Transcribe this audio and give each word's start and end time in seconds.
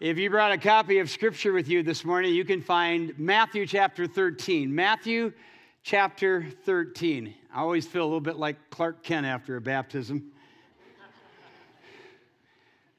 If 0.00 0.16
you 0.16 0.30
brought 0.30 0.52
a 0.52 0.58
copy 0.58 1.00
of 1.00 1.10
Scripture 1.10 1.52
with 1.52 1.66
you 1.66 1.82
this 1.82 2.04
morning, 2.04 2.32
you 2.32 2.44
can 2.44 2.62
find 2.62 3.18
Matthew 3.18 3.66
chapter 3.66 4.06
13. 4.06 4.72
Matthew 4.72 5.32
chapter 5.82 6.46
13. 6.64 7.34
I 7.52 7.58
always 7.58 7.84
feel 7.84 8.02
a 8.02 8.04
little 8.04 8.20
bit 8.20 8.36
like 8.36 8.70
Clark 8.70 9.02
Kent 9.02 9.26
after 9.26 9.56
a 9.56 9.60
baptism, 9.60 10.30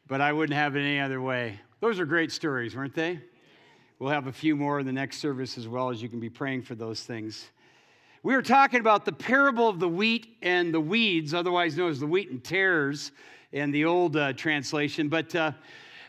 but 0.07 0.19
I 0.19 0.33
wouldn't 0.33 0.57
have 0.57 0.75
it 0.75 0.81
any 0.81 0.99
other 0.99 1.21
way. 1.21 1.61
Those 1.79 2.01
are 2.01 2.05
great 2.05 2.33
stories, 2.33 2.75
weren't 2.75 2.95
they? 2.95 3.21
We'll 3.97 4.11
have 4.11 4.27
a 4.27 4.33
few 4.33 4.57
more 4.57 4.81
in 4.81 4.85
the 4.85 4.91
next 4.91 5.19
service 5.19 5.57
as 5.57 5.69
well 5.69 5.91
as 5.91 6.01
you 6.01 6.09
can 6.09 6.19
be 6.19 6.29
praying 6.29 6.63
for 6.63 6.75
those 6.75 7.03
things. 7.03 7.47
We 8.23 8.35
were 8.35 8.41
talking 8.41 8.81
about 8.81 9.05
the 9.05 9.13
parable 9.13 9.69
of 9.69 9.79
the 9.79 9.87
wheat 9.87 10.35
and 10.41 10.73
the 10.73 10.81
weeds, 10.81 11.33
otherwise 11.33 11.77
known 11.77 11.91
as 11.91 12.01
the 12.01 12.07
wheat 12.07 12.29
and 12.29 12.43
tares 12.43 13.13
in 13.53 13.71
the 13.71 13.85
old 13.85 14.17
uh, 14.17 14.33
translation. 14.33 15.07
But 15.07 15.33
uh, 15.33 15.53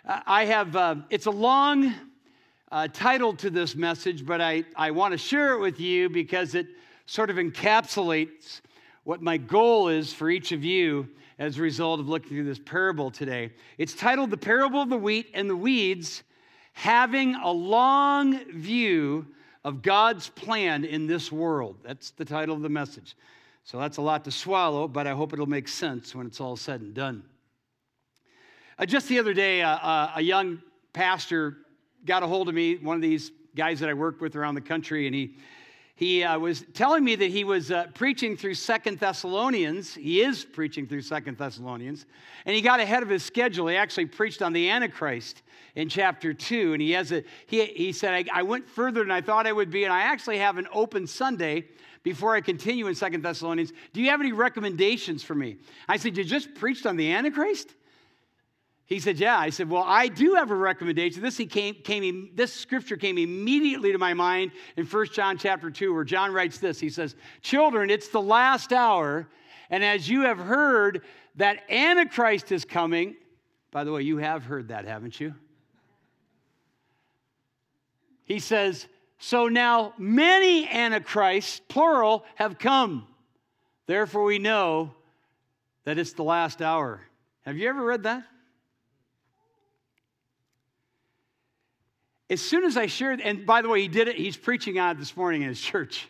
I 0.05 0.47
have, 0.47 0.77
uh, 0.77 0.97
it's 1.11 1.27
a 1.27 1.31
long 1.31 1.95
uh, 2.73 2.89
title 2.93 3.35
to 3.35 3.51
this 3.51 3.75
message, 3.75 4.25
but 4.25 4.41
I, 4.41 4.65
I 4.75 4.93
want 4.93 5.13
to 5.13 5.19
share 5.19 5.55
it 5.55 5.61
with 5.61 5.79
you 5.79 6.09
because 6.09 6.55
it 6.55 6.69
sort 7.07 7.29
of 7.29 7.37
encapsulates 7.37 8.61
what 9.05 9.21
my 9.21 9.37
goal 9.37 9.89
is 9.89 10.13
for 10.13 10.31
each 10.31 10.53
of 10.53 10.65
you 10.65 11.09
as 11.39 11.59
a 11.59 11.63
result 11.63 12.01
of 12.01 12.09
looking 12.09 12.31
through 12.31 12.45
this 12.45 12.59
parable 12.59 13.11
today. 13.11 13.51
It's 13.77 13.95
titled 13.95 14.31
The 14.31 14.37
Parable 14.37 14.81
of 14.81 14.89
the 14.89 14.97
Wheat 14.97 15.31
and 15.35 15.51
the 15.51 15.57
Weeds 15.57 16.23
Having 16.73 17.35
a 17.35 17.51
Long 17.51 18.39
View 18.53 19.27
of 19.65 19.83
God's 19.83 20.29
Plan 20.31 20.85
in 20.85 21.07
This 21.07 21.31
World. 21.31 21.77
That's 21.83 22.13
the 22.13 22.25
title 22.25 22.55
of 22.57 22.63
the 22.63 22.69
message. 22.69 23.17
So 23.65 23.79
that's 23.79 23.99
a 23.99 24.03
lot 24.03 24.25
to 24.25 24.31
swallow, 24.31 24.89
but 24.89 25.07
I 25.07 25.13
hope 25.13 25.33
it'll 25.35 25.47
make 25.47 25.69
sense 25.69 26.15
when 26.15 26.27
it's 26.27 26.41
all 26.41 26.57
said 26.57 26.81
and 26.81 26.95
done. 26.95 27.23
Uh, 28.81 28.87
just 28.87 29.09
the 29.09 29.19
other 29.19 29.35
day, 29.35 29.61
uh, 29.61 29.77
uh, 29.77 30.13
a 30.17 30.23
young 30.23 30.59
pastor 30.95 31.59
got 32.07 32.23
a 32.23 32.27
hold 32.27 32.49
of 32.49 32.55
me, 32.55 32.77
one 32.77 32.97
of 32.97 33.03
these 33.03 33.31
guys 33.55 33.79
that 33.79 33.91
I 33.91 33.93
work 33.93 34.23
with 34.23 34.37
around 34.37 34.55
the 34.55 34.63
country, 34.63 35.05
and 35.05 35.15
he, 35.15 35.37
he 35.97 36.25
uh, 36.25 36.39
was 36.39 36.65
telling 36.73 37.05
me 37.05 37.15
that 37.15 37.31
he 37.31 37.45
was 37.45 37.71
uh, 37.71 37.89
preaching 37.93 38.39
through 38.39 38.55
Second 38.55 38.99
Thessalonians. 38.99 39.93
He 39.93 40.23
is 40.23 40.47
preaching 40.47 40.87
through 40.87 41.03
Second 41.03 41.37
Thessalonians, 41.37 42.07
and 42.47 42.57
he 42.57 42.63
got 42.63 42.81
ahead 42.81 43.03
of 43.03 43.11
his 43.11 43.23
schedule. 43.23 43.67
He 43.67 43.77
actually 43.77 44.07
preached 44.07 44.41
on 44.41 44.55
the 44.55 44.71
Antichrist 44.71 45.43
in 45.75 45.91
chapter 45.91 46.33
2, 46.33 46.73
and 46.73 46.81
he, 46.81 46.93
has 46.93 47.13
a, 47.13 47.23
he, 47.49 47.67
he 47.67 47.93
said, 47.93 48.15
I, 48.15 48.41
I 48.41 48.43
went 48.45 48.67
further 48.67 49.01
than 49.01 49.11
I 49.11 49.21
thought 49.21 49.47
I 49.47 49.53
would 49.53 49.71
be, 49.71 49.85
and 49.85 49.93
I 49.93 50.05
actually 50.05 50.39
have 50.39 50.57
an 50.57 50.69
open 50.73 51.07
Sunday 51.07 51.67
before 52.03 52.35
I 52.35 52.41
continue 52.41 52.87
in 52.87 52.95
Second 52.95 53.23
Thessalonians. 53.23 53.75
Do 53.93 54.01
you 54.01 54.09
have 54.09 54.23
any 54.23 54.33
recommendations 54.33 55.23
for 55.23 55.35
me? 55.35 55.59
I 55.87 55.99
said, 55.99 56.17
You 56.17 56.25
just 56.25 56.55
preached 56.55 56.87
on 56.87 56.97
the 56.97 57.13
Antichrist? 57.13 57.75
He 58.91 58.99
said, 58.99 59.21
Yeah. 59.21 59.39
I 59.39 59.51
said, 59.51 59.71
Well, 59.71 59.85
I 59.87 60.09
do 60.09 60.35
have 60.35 60.51
a 60.51 60.57
recommendation. 60.57 61.23
This, 61.23 61.37
he 61.37 61.47
came, 61.47 61.77
came, 61.77 62.33
this 62.35 62.53
scripture 62.53 62.97
came 62.97 63.17
immediately 63.17 63.93
to 63.93 63.99
my 63.99 64.15
mind 64.15 64.51
in 64.77 64.85
1 64.85 65.07
John 65.13 65.39
chapter 65.39 65.71
2, 65.71 65.95
where 65.95 66.05
John 66.05 66.33
writes 66.33 66.59
this. 66.59 66.81
He 66.81 66.91
says, 66.91 67.15
Children, 67.41 67.89
it's 67.89 68.09
the 68.09 68.21
last 68.21 68.73
hour, 68.73 69.29
and 69.71 69.85
as 69.85 70.09
you 70.09 70.23
have 70.23 70.39
heard 70.39 71.03
that 71.37 71.71
Antichrist 71.71 72.51
is 72.51 72.65
coming, 72.65 73.15
by 73.71 73.85
the 73.85 73.93
way, 73.93 74.03
you 74.03 74.17
have 74.17 74.45
heard 74.45 74.69
that, 74.69 74.85
haven't 74.85 75.21
you? 75.21 75.35
He 78.25 78.41
says, 78.41 78.89
So 79.19 79.47
now 79.47 79.95
many 79.99 80.69
Antichrists, 80.69 81.61
plural, 81.69 82.25
have 82.35 82.59
come. 82.59 83.07
Therefore, 83.87 84.25
we 84.25 84.41
know 84.41 84.95
that 85.85 85.97
it's 85.97 86.15
the 86.15 86.25
last 86.25 86.61
hour. 86.61 87.03
Have 87.43 87.57
you 87.57 87.69
ever 87.69 87.85
read 87.85 88.03
that? 88.03 88.25
As 92.31 92.41
soon 92.41 92.65
as 92.65 92.77
I 92.77 92.87
shared, 92.87 93.21
and 93.21 93.45
by 93.45 93.61
the 93.61 93.69
way, 93.69 93.83
he 93.83 93.89
did 93.89 94.07
it, 94.07 94.17
he's 94.17 94.37
preaching 94.37 94.79
on 94.79 94.93
it 94.93 94.99
this 95.01 95.17
morning 95.17 95.43
in 95.43 95.49
his 95.49 95.61
church. 95.61 96.09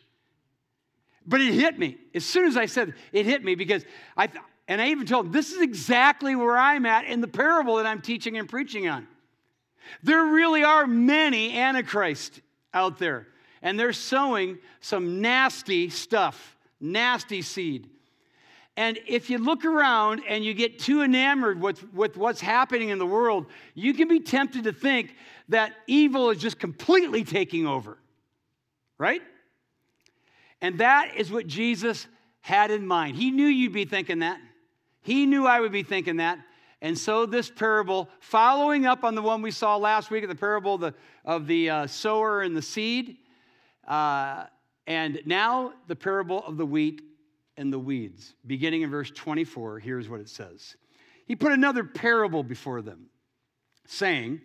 But 1.27 1.41
it 1.41 1.55
hit 1.55 1.79
me. 1.79 1.97
As 2.15 2.25
soon 2.25 2.47
as 2.47 2.57
I 2.57 2.67
said 2.67 2.95
it, 3.13 3.25
hit 3.25 3.43
me 3.43 3.55
because 3.55 3.85
I, 4.17 4.29
and 4.69 4.81
I 4.81 4.89
even 4.89 5.07
told 5.07 5.27
him, 5.27 5.33
this 5.33 5.51
is 5.51 5.61
exactly 5.61 6.37
where 6.37 6.57
I'm 6.57 6.85
at 6.87 7.07
in 7.07 7.21
the 7.21 7.29
parable 7.29 7.77
that 7.77 7.87
I'm 7.87 8.03
teaching 8.03 8.37
and 8.37 8.49
preaching 8.49 8.87
on. 8.87 9.09
There 10.03 10.27
really 10.27 10.63
are 10.63 10.87
many 10.87 11.59
antichrists 11.59 12.41
out 12.75 12.99
there, 12.99 13.27
and 13.63 13.81
they're 13.81 13.93
sowing 13.93 14.59
some 14.81 15.21
nasty 15.21 15.89
stuff, 15.89 16.57
nasty 16.81 17.43
seed. 17.43 17.89
And 18.81 18.99
if 19.07 19.29
you 19.29 19.37
look 19.37 19.67
around 19.67 20.23
and 20.27 20.43
you 20.43 20.55
get 20.55 20.79
too 20.79 21.03
enamored 21.03 21.61
with, 21.61 21.93
with 21.93 22.17
what's 22.17 22.41
happening 22.41 22.89
in 22.89 22.99
the 22.99 23.05
world, 23.05 23.45
you 23.75 23.93
can 23.93 24.09
be 24.09 24.21
tempted 24.21 24.65
to 24.65 24.73
think 24.73 25.15
that 25.51 25.75
evil 25.87 26.31
is 26.31 26.39
just 26.39 26.59
completely 26.59 27.23
taking 27.23 27.67
over, 27.67 27.99
right? 28.97 29.21
And 30.63 30.79
that 30.79 31.13
is 31.15 31.31
what 31.31 31.47
Jesus 31.47 32.07
had 32.41 32.71
in 32.71 32.87
mind. 32.87 33.17
He 33.17 33.31
knew 33.31 33.45
you'd 33.45 33.75
be 33.75 33.85
thinking 33.85 34.21
that. 34.21 34.41
He 35.03 35.27
knew 35.27 35.47
I 35.47 35.61
would 35.61 35.73
be 35.73 35.83
thinking 35.83 36.17
that. 36.17 36.39
And 36.81 36.97
so, 36.97 37.27
this 37.27 37.51
parable, 37.51 38.09
following 38.21 38.87
up 38.87 39.05
on 39.05 39.15
the 39.15 39.21
one 39.21 39.43
we 39.43 39.51
saw 39.51 39.77
last 39.77 40.11
week, 40.11 40.27
the 40.27 40.35
parable 40.35 40.77
of 40.77 40.81
the, 40.81 40.95
of 41.27 41.47
the 41.47 41.69
uh, 41.69 41.87
sower 41.87 42.41
and 42.41 42.57
the 42.57 42.63
seed, 42.63 43.19
uh, 43.87 44.47
and 44.87 45.21
now 45.27 45.75
the 45.87 45.97
parable 45.97 46.43
of 46.47 46.57
the 46.57 46.65
wheat 46.65 47.03
and 47.61 47.71
the 47.71 47.79
weeds. 47.79 48.35
Beginning 48.47 48.81
in 48.81 48.91
verse 48.91 49.11
24, 49.11 49.81
here's 49.81 50.09
what 50.09 50.19
it 50.19 50.31
says 50.31 50.77
He 51.27 51.37
put 51.37 51.53
another 51.53 51.85
parable 51.85 52.43
before 52.43 52.81
them, 52.81 53.07
saying, 53.87 54.41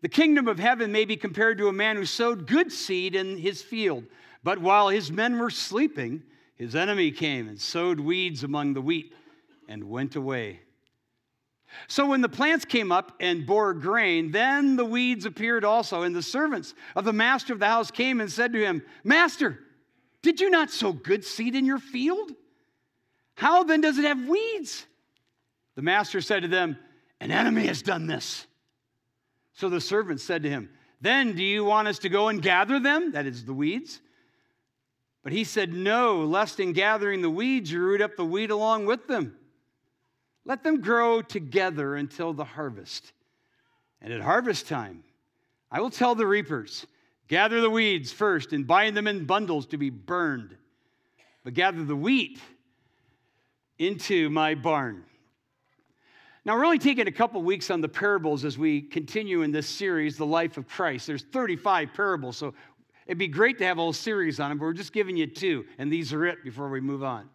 the 0.00 0.08
kingdom 0.08 0.46
of 0.46 0.60
heaven 0.60 0.92
may 0.92 1.04
be 1.04 1.16
compared 1.16 1.58
to 1.58 1.68
a 1.68 1.72
man 1.72 1.96
who 1.96 2.06
sowed 2.06 2.46
good 2.46 2.70
seed 2.70 3.16
in 3.16 3.36
his 3.36 3.62
field. 3.62 4.04
But 4.44 4.60
while 4.60 4.88
his 4.88 5.10
men 5.10 5.38
were 5.38 5.50
sleeping, 5.50 6.22
his 6.54 6.76
enemy 6.76 7.10
came 7.10 7.48
and 7.48 7.60
sowed 7.60 7.98
weeds 7.98 8.44
among 8.44 8.74
the 8.74 8.80
wheat 8.80 9.12
and 9.68 9.90
went 9.90 10.14
away. 10.14 10.60
So 11.88 12.06
when 12.06 12.20
the 12.20 12.28
plants 12.28 12.64
came 12.64 12.92
up 12.92 13.12
and 13.18 13.44
bore 13.44 13.74
grain, 13.74 14.30
then 14.30 14.76
the 14.76 14.84
weeds 14.84 15.26
appeared 15.26 15.64
also. 15.64 16.02
And 16.02 16.14
the 16.14 16.22
servants 16.22 16.74
of 16.94 17.04
the 17.04 17.12
master 17.12 17.52
of 17.52 17.58
the 17.58 17.66
house 17.66 17.90
came 17.90 18.20
and 18.20 18.30
said 18.30 18.52
to 18.52 18.64
him, 18.64 18.82
Master, 19.02 19.58
did 20.22 20.40
you 20.40 20.50
not 20.50 20.70
sow 20.70 20.92
good 20.92 21.24
seed 21.24 21.54
in 21.54 21.64
your 21.64 21.78
field? 21.78 22.32
How 23.34 23.62
then 23.62 23.80
does 23.80 23.98
it 23.98 24.04
have 24.04 24.26
weeds? 24.26 24.84
The 25.76 25.82
master 25.82 26.20
said 26.20 26.42
to 26.42 26.48
them, 26.48 26.76
An 27.20 27.30
enemy 27.30 27.66
has 27.66 27.82
done 27.82 28.06
this. 28.06 28.46
So 29.54 29.68
the 29.68 29.80
servant 29.80 30.20
said 30.20 30.42
to 30.42 30.50
him, 30.50 30.70
Then 31.00 31.36
do 31.36 31.42
you 31.44 31.64
want 31.64 31.88
us 31.88 32.00
to 32.00 32.08
go 32.08 32.28
and 32.28 32.42
gather 32.42 32.80
them? 32.80 33.12
That 33.12 33.26
is 33.26 33.44
the 33.44 33.54
weeds. 33.54 34.00
But 35.22 35.32
he 35.32 35.44
said, 35.44 35.72
No, 35.72 36.24
lest 36.24 36.58
in 36.58 36.72
gathering 36.72 37.22
the 37.22 37.30
weeds 37.30 37.70
you 37.70 37.80
root 37.80 38.00
up 38.00 38.16
the 38.16 38.24
wheat 38.24 38.50
along 38.50 38.86
with 38.86 39.06
them. 39.06 39.36
Let 40.44 40.64
them 40.64 40.80
grow 40.80 41.22
together 41.22 41.94
until 41.94 42.32
the 42.32 42.44
harvest. 42.44 43.12
And 44.00 44.12
at 44.12 44.20
harvest 44.20 44.66
time, 44.66 45.04
I 45.70 45.80
will 45.80 45.90
tell 45.90 46.14
the 46.14 46.26
reapers, 46.26 46.86
Gather 47.28 47.60
the 47.60 47.70
weeds 47.70 48.10
first 48.10 48.52
and 48.52 48.66
bind 48.66 48.96
them 48.96 49.06
in 49.06 49.26
bundles 49.26 49.66
to 49.66 49.76
be 49.76 49.90
burned, 49.90 50.56
but 51.44 51.54
gather 51.54 51.84
the 51.84 51.96
wheat 51.96 52.40
into 53.78 54.30
my 54.30 54.54
barn. 54.54 55.04
Now, 56.44 56.54
we're 56.54 56.62
really 56.62 56.78
taking 56.78 57.06
a 57.06 57.12
couple 57.12 57.42
weeks 57.42 57.70
on 57.70 57.82
the 57.82 57.88
parables 57.88 58.46
as 58.46 58.56
we 58.56 58.80
continue 58.80 59.42
in 59.42 59.52
this 59.52 59.68
series, 59.68 60.16
The 60.16 60.24
Life 60.24 60.56
of 60.56 60.66
Christ. 60.66 61.06
There's 61.06 61.24
35 61.24 61.92
parables, 61.92 62.38
so 62.38 62.54
it'd 63.06 63.18
be 63.18 63.28
great 63.28 63.58
to 63.58 63.66
have 63.66 63.76
a 63.76 63.82
whole 63.82 63.92
series 63.92 64.40
on 64.40 64.48
them, 64.48 64.58
but 64.58 64.64
we're 64.64 64.72
just 64.72 64.94
giving 64.94 65.14
you 65.14 65.26
two, 65.26 65.66
and 65.76 65.92
these 65.92 66.14
are 66.14 66.24
it 66.24 66.42
before 66.42 66.70
we 66.70 66.80
move 66.80 67.04
on. 67.04 67.28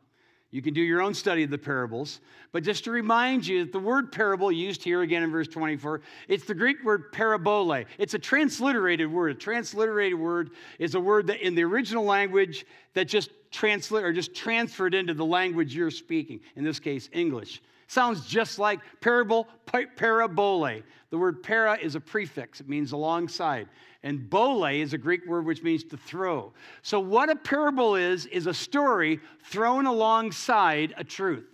You 0.53 0.61
can 0.61 0.75
do 0.75 0.81
your 0.81 1.01
own 1.01 1.15
study 1.15 1.41
of 1.41 1.49
the 1.49 1.57
parables, 1.57 2.19
but 2.51 2.61
just 2.61 2.83
to 2.83 2.91
remind 2.91 3.47
you 3.47 3.65
that 3.65 3.71
the 3.71 3.79
word 3.79 4.11
parable 4.11 4.51
used 4.51 4.83
here 4.83 5.01
again 5.01 5.23
in 5.23 5.31
verse 5.31 5.47
24, 5.47 6.01
it's 6.27 6.45
the 6.45 6.53
Greek 6.53 6.83
word 6.83 7.11
parabole. 7.11 7.85
It's 7.97 8.13
a 8.13 8.19
transliterated 8.19 9.11
word. 9.11 9.31
A 9.31 9.33
transliterated 9.33 10.19
word 10.19 10.51
is 10.77 10.93
a 10.93 10.99
word 10.99 11.25
that 11.25 11.43
in 11.43 11.55
the 11.55 11.63
original 11.63 12.03
language 12.03 12.67
that 12.93 13.05
just 13.05 13.31
translate 13.49 14.03
or 14.03 14.13
just 14.13 14.35
transferred 14.35 14.93
into 14.93 15.15
the 15.15 15.25
language 15.25 15.75
you're 15.75 15.89
speaking, 15.89 16.39
in 16.55 16.63
this 16.63 16.79
case, 16.79 17.09
English. 17.13 17.59
Sounds 17.93 18.25
just 18.25 18.57
like 18.57 18.79
parable, 19.01 19.47
parabole. 19.67 20.81
The 21.11 21.17
word 21.19 21.43
para 21.43 21.77
is 21.79 21.93
a 21.93 21.99
prefix, 21.99 22.59
it 22.59 22.67
means 22.67 22.91
alongside. 22.91 23.69
And 24.01 24.27
bole 24.31 24.65
is 24.65 24.93
a 24.93 24.97
Greek 24.97 25.27
word 25.27 25.45
which 25.45 25.61
means 25.61 25.83
to 25.83 25.97
throw. 25.97 26.53
So, 26.81 26.99
what 26.99 27.29
a 27.29 27.35
parable 27.35 27.95
is, 27.95 28.25
is 28.25 28.47
a 28.47 28.53
story 28.53 29.19
thrown 29.43 29.85
alongside 29.85 30.95
a 30.97 31.03
truth. 31.03 31.45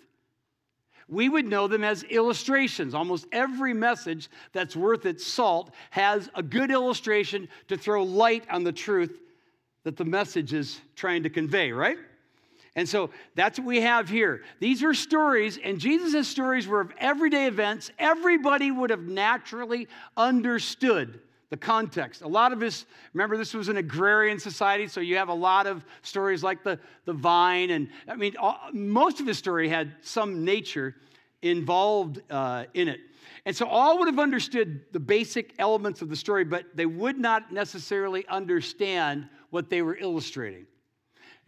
We 1.09 1.27
would 1.27 1.45
know 1.45 1.67
them 1.67 1.83
as 1.83 2.03
illustrations. 2.03 2.93
Almost 2.93 3.27
every 3.33 3.73
message 3.73 4.29
that's 4.53 4.77
worth 4.77 5.05
its 5.05 5.27
salt 5.27 5.71
has 5.89 6.29
a 6.35 6.41
good 6.41 6.71
illustration 6.71 7.49
to 7.67 7.75
throw 7.75 8.01
light 8.03 8.45
on 8.49 8.63
the 8.63 8.71
truth 8.71 9.19
that 9.83 9.97
the 9.97 10.05
message 10.05 10.53
is 10.53 10.79
trying 10.95 11.23
to 11.23 11.29
convey, 11.29 11.73
right? 11.73 11.97
And 12.75 12.87
so 12.87 13.09
that's 13.35 13.59
what 13.59 13.67
we 13.67 13.81
have 13.81 14.09
here. 14.09 14.43
These 14.59 14.83
are 14.83 14.93
stories, 14.93 15.57
and 15.63 15.79
Jesus' 15.79 16.27
stories 16.27 16.67
were 16.67 16.81
of 16.81 16.91
everyday 16.97 17.47
events. 17.47 17.91
Everybody 17.97 18.71
would 18.71 18.89
have 18.89 19.03
naturally 19.03 19.87
understood 20.15 21.19
the 21.49 21.57
context. 21.57 22.21
A 22.21 22.27
lot 22.27 22.53
of 22.53 22.59
this, 22.59 22.85
remember, 23.13 23.35
this 23.35 23.53
was 23.53 23.69
an 23.69 23.77
agrarian 23.77 24.39
society, 24.39 24.87
so 24.87 25.01
you 25.01 25.17
have 25.17 25.29
a 25.29 25.33
lot 25.33 25.65
of 25.65 25.83
stories 26.03 26.43
like 26.43 26.63
the, 26.63 26.79
the 27.05 27.13
vine. 27.13 27.71
And 27.71 27.89
I 28.07 28.15
mean, 28.15 28.35
all, 28.37 28.59
most 28.71 29.19
of 29.19 29.25
his 29.25 29.37
story 29.37 29.67
had 29.67 29.93
some 30.01 30.45
nature 30.45 30.95
involved 31.41 32.21
uh, 32.29 32.65
in 32.73 32.87
it. 32.87 32.99
And 33.45 33.55
so 33.55 33.65
all 33.65 33.97
would 33.99 34.07
have 34.07 34.19
understood 34.19 34.81
the 34.91 34.99
basic 34.99 35.55
elements 35.57 36.01
of 36.01 36.09
the 36.09 36.15
story, 36.15 36.43
but 36.43 36.65
they 36.75 36.85
would 36.85 37.17
not 37.17 37.51
necessarily 37.51 38.27
understand 38.27 39.27
what 39.49 39.69
they 39.69 39.81
were 39.81 39.95
illustrating. 39.95 40.67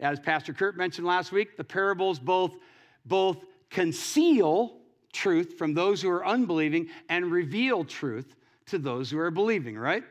As 0.02 0.18
Pastor 0.18 0.52
Kurt 0.52 0.76
mentioned 0.76 1.06
last 1.06 1.30
week, 1.30 1.56
the 1.56 1.62
parables 1.62 2.18
both, 2.18 2.56
both 3.06 3.44
conceal 3.70 4.78
truth 5.12 5.56
from 5.56 5.74
those 5.74 6.02
who 6.02 6.10
are 6.10 6.26
unbelieving 6.26 6.88
and 7.08 7.30
reveal 7.30 7.84
truth 7.84 8.34
to 8.66 8.78
those 8.78 9.10
who 9.10 9.18
are 9.18 9.30
believing, 9.30 9.78
right? 9.78 10.02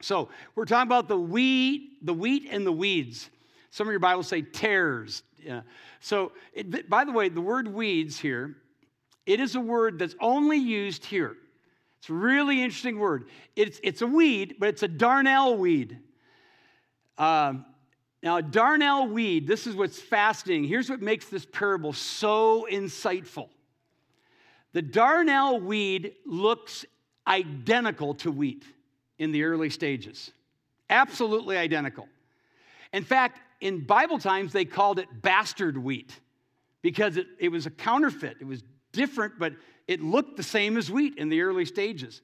So 0.00 0.28
we're 0.54 0.66
talking 0.66 0.88
about 0.88 1.08
the 1.08 1.18
wheat, 1.18 2.04
the 2.06 2.14
wheat 2.14 2.48
and 2.50 2.64
the 2.64 2.72
weeds. 2.72 3.28
Some 3.70 3.88
of 3.88 3.90
your 3.90 4.00
Bibles 4.00 4.28
say 4.28 4.42
tares. 4.42 5.24
Yeah. 5.42 5.62
So, 6.00 6.32
it, 6.52 6.88
by 6.88 7.04
the 7.04 7.12
way, 7.12 7.28
the 7.28 7.40
word 7.40 7.66
weeds 7.66 8.20
here, 8.20 8.56
it 9.26 9.40
is 9.40 9.56
a 9.56 9.60
word 9.60 9.98
that's 9.98 10.14
only 10.20 10.58
used 10.58 11.04
here. 11.04 11.36
It's 11.98 12.08
a 12.08 12.12
really 12.14 12.62
interesting 12.62 12.98
word. 12.98 13.28
It's, 13.56 13.80
it's 13.82 14.02
a 14.02 14.06
weed, 14.06 14.56
but 14.60 14.68
it's 14.68 14.82
a 14.82 14.88
darnel 14.88 15.58
weed. 15.58 15.98
Um, 17.18 17.64
now, 18.22 18.38
a 18.38 18.42
darnel 18.42 19.10
weed, 19.10 19.48
this 19.48 19.66
is 19.66 19.74
what's 19.74 20.00
fascinating. 20.00 20.64
Here's 20.64 20.88
what 20.88 21.02
makes 21.02 21.26
this 21.26 21.44
parable 21.44 21.92
so 21.92 22.68
insightful. 22.70 23.48
The 24.72 24.82
darnel 24.82 25.60
weed 25.60 26.14
looks 26.24 26.86
identical 27.26 28.14
to 28.14 28.30
wheat 28.30 28.64
in 29.18 29.32
the 29.32 29.42
early 29.42 29.70
stages. 29.70 30.30
Absolutely 30.88 31.56
identical. 31.56 32.08
In 32.92 33.02
fact, 33.02 33.40
in 33.60 33.84
Bible 33.84 34.18
times, 34.18 34.52
they 34.52 34.64
called 34.64 34.98
it 35.00 35.08
bastard 35.20 35.76
wheat 35.76 36.18
because 36.80 37.16
it, 37.16 37.26
it 37.38 37.48
was 37.48 37.66
a 37.66 37.70
counterfeit. 37.70 38.36
It 38.40 38.46
was 38.46 38.62
different, 38.92 39.38
but 39.38 39.54
it 39.88 40.00
looked 40.00 40.36
the 40.36 40.42
same 40.42 40.76
as 40.76 40.90
wheat 40.90 41.18
in 41.18 41.28
the 41.28 41.42
early 41.42 41.64
stages. 41.64 42.22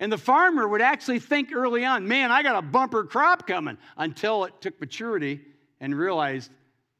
And 0.00 0.12
the 0.12 0.18
farmer 0.18 0.66
would 0.66 0.82
actually 0.82 1.18
think 1.18 1.54
early 1.54 1.84
on, 1.84 2.06
man, 2.06 2.30
I 2.30 2.42
got 2.42 2.56
a 2.56 2.62
bumper 2.62 3.04
crop 3.04 3.46
coming, 3.46 3.78
until 3.96 4.44
it 4.44 4.60
took 4.60 4.80
maturity 4.80 5.40
and 5.80 5.96
realized 5.96 6.50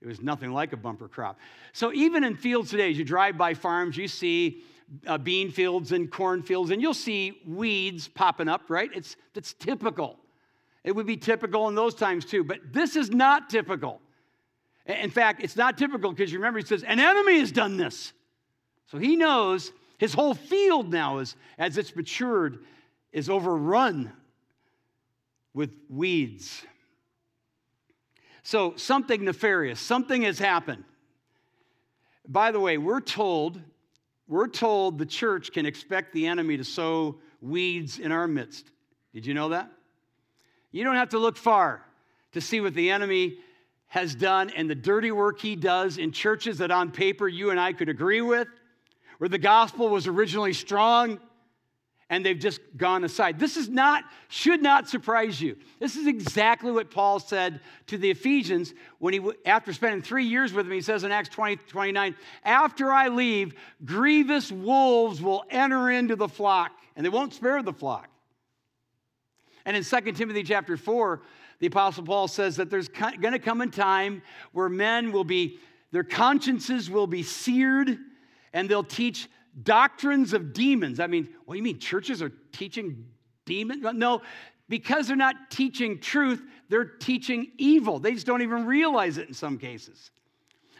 it 0.00 0.06
was 0.06 0.20
nothing 0.20 0.52
like 0.52 0.72
a 0.72 0.76
bumper 0.76 1.08
crop. 1.08 1.38
So 1.72 1.92
even 1.92 2.24
in 2.24 2.36
fields 2.36 2.70
today, 2.70 2.90
as 2.90 2.98
you 2.98 3.04
drive 3.04 3.38
by 3.38 3.54
farms, 3.54 3.96
you 3.96 4.06
see 4.06 4.62
uh, 5.06 5.18
bean 5.18 5.50
fields 5.50 5.92
and 5.92 6.10
corn 6.10 6.42
fields, 6.42 6.70
and 6.70 6.80
you'll 6.80 6.94
see 6.94 7.40
weeds 7.46 8.08
popping 8.08 8.48
up, 8.48 8.62
right? 8.68 8.90
It's, 8.94 9.16
it's 9.34 9.54
typical. 9.54 10.18
It 10.84 10.94
would 10.94 11.06
be 11.06 11.16
typical 11.16 11.68
in 11.68 11.74
those 11.74 11.94
times 11.94 12.24
too, 12.24 12.44
but 12.44 12.58
this 12.72 12.94
is 12.96 13.10
not 13.10 13.48
typical. 13.48 14.00
In 14.86 15.10
fact, 15.10 15.42
it's 15.42 15.56
not 15.56 15.78
typical 15.78 16.12
because 16.12 16.30
you 16.30 16.38
remember 16.38 16.58
he 16.58 16.66
says, 16.66 16.82
an 16.82 17.00
enemy 17.00 17.38
has 17.38 17.50
done 17.50 17.78
this. 17.78 18.12
So 18.86 18.98
he 18.98 19.16
knows 19.16 19.72
his 19.96 20.12
whole 20.12 20.34
field 20.34 20.92
now 20.92 21.18
is, 21.18 21.36
as 21.56 21.78
it's 21.78 21.96
matured, 21.96 22.58
is 23.14 23.30
overrun 23.30 24.12
with 25.54 25.70
weeds. 25.88 26.62
So 28.42 28.74
something 28.76 29.24
nefarious, 29.24 29.80
something 29.80 30.22
has 30.22 30.38
happened. 30.38 30.84
By 32.28 32.50
the 32.50 32.60
way, 32.60 32.76
we're 32.76 33.00
told 33.00 33.58
we're 34.26 34.48
told 34.48 34.98
the 34.98 35.06
church 35.06 35.52
can 35.52 35.66
expect 35.66 36.14
the 36.14 36.26
enemy 36.26 36.56
to 36.56 36.64
sow 36.64 37.16
weeds 37.42 37.98
in 37.98 38.10
our 38.10 38.26
midst. 38.26 38.70
Did 39.12 39.26
you 39.26 39.34
know 39.34 39.50
that? 39.50 39.70
You 40.72 40.82
don't 40.82 40.96
have 40.96 41.10
to 41.10 41.18
look 41.18 41.36
far 41.36 41.84
to 42.32 42.40
see 42.40 42.60
what 42.60 42.74
the 42.74 42.90
enemy 42.90 43.36
has 43.86 44.14
done 44.14 44.50
and 44.50 44.68
the 44.68 44.74
dirty 44.74 45.12
work 45.12 45.40
he 45.40 45.54
does 45.54 45.98
in 45.98 46.10
churches 46.10 46.58
that 46.58 46.70
on 46.70 46.90
paper 46.90 47.28
you 47.28 47.50
and 47.50 47.60
I 47.60 47.74
could 47.74 47.90
agree 47.90 48.22
with, 48.22 48.48
where 49.18 49.28
the 49.28 49.38
gospel 49.38 49.90
was 49.90 50.06
originally 50.06 50.54
strong 50.54 51.20
and 52.10 52.24
they've 52.24 52.38
just 52.38 52.60
gone 52.76 53.04
aside. 53.04 53.38
This 53.38 53.56
is 53.56 53.68
not, 53.68 54.04
should 54.28 54.62
not 54.62 54.88
surprise 54.88 55.40
you. 55.40 55.56
This 55.80 55.96
is 55.96 56.06
exactly 56.06 56.70
what 56.70 56.90
Paul 56.90 57.18
said 57.18 57.60
to 57.86 57.98
the 57.98 58.10
Ephesians 58.10 58.74
when 58.98 59.14
he, 59.14 59.20
after 59.46 59.72
spending 59.72 60.02
three 60.02 60.26
years 60.26 60.52
with 60.52 60.66
them, 60.66 60.74
he 60.74 60.82
says 60.82 61.04
in 61.04 61.12
Acts 61.12 61.30
20, 61.30 61.56
29, 61.56 62.14
after 62.44 62.92
I 62.92 63.08
leave, 63.08 63.54
grievous 63.84 64.52
wolves 64.52 65.22
will 65.22 65.44
enter 65.50 65.90
into 65.90 66.14
the 66.14 66.28
flock, 66.28 66.72
and 66.94 67.04
they 67.04 67.10
won't 67.10 67.32
spare 67.32 67.62
the 67.62 67.72
flock. 67.72 68.08
And 69.64 69.76
in 69.76 69.82
2 69.82 70.12
Timothy 70.12 70.42
chapter 70.42 70.76
4, 70.76 71.22
the 71.60 71.66
Apostle 71.68 72.04
Paul 72.04 72.28
says 72.28 72.56
that 72.56 72.68
there's 72.68 72.88
going 72.88 73.32
to 73.32 73.38
come 73.38 73.62
a 73.62 73.66
time 73.66 74.22
where 74.52 74.68
men 74.68 75.10
will 75.10 75.24
be, 75.24 75.58
their 75.90 76.04
consciences 76.04 76.90
will 76.90 77.06
be 77.06 77.22
seared, 77.22 77.96
and 78.52 78.68
they'll 78.68 78.84
teach 78.84 79.28
doctrines 79.62 80.32
of 80.32 80.52
demons. 80.52 81.00
I 81.00 81.06
mean, 81.06 81.28
what 81.44 81.54
do 81.54 81.58
you 81.58 81.64
mean 81.64 81.78
churches 81.78 82.22
are 82.22 82.32
teaching 82.52 83.06
demons? 83.44 83.84
No, 83.94 84.22
because 84.68 85.06
they're 85.06 85.16
not 85.16 85.50
teaching 85.50 86.00
truth, 86.00 86.42
they're 86.68 86.84
teaching 86.84 87.52
evil. 87.58 87.98
They 87.98 88.12
just 88.12 88.26
don't 88.26 88.42
even 88.42 88.66
realize 88.66 89.18
it 89.18 89.28
in 89.28 89.34
some 89.34 89.58
cases. 89.58 90.10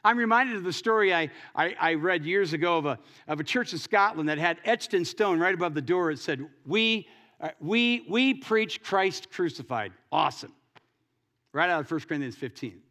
I'm 0.03 0.19
reminded 0.19 0.57
of 0.57 0.65
the 0.65 0.73
story 0.73 1.15
I, 1.15 1.31
I, 1.55 1.75
I, 1.81 1.95
read 1.95 2.27
years 2.27 2.53
ago 2.53 2.77
of 2.77 2.85
a, 2.85 2.99
of 3.27 3.41
a 3.41 3.45
church 3.45 3.73
in 3.73 3.79
Scotland 3.79 4.29
that 4.29 4.37
had 4.37 4.59
etched 4.67 4.93
in 4.93 5.03
stone 5.03 5.41
right 5.41 5.55
above 5.55 5.73
the 5.73 5.81
door. 5.81 6.11
It 6.11 6.19
said, 6.19 6.47
We, 6.67 7.09
uh, 7.41 7.49
we, 7.59 8.05
we 8.11 8.35
preach 8.35 8.83
Christ 8.83 9.31
crucified. 9.31 9.93
Awesome. 10.13 10.53
Right 11.53 11.71
out 11.71 11.81
of 11.81 11.91
1 11.91 12.01
Corinthians 12.01 12.37
15. 12.37 12.83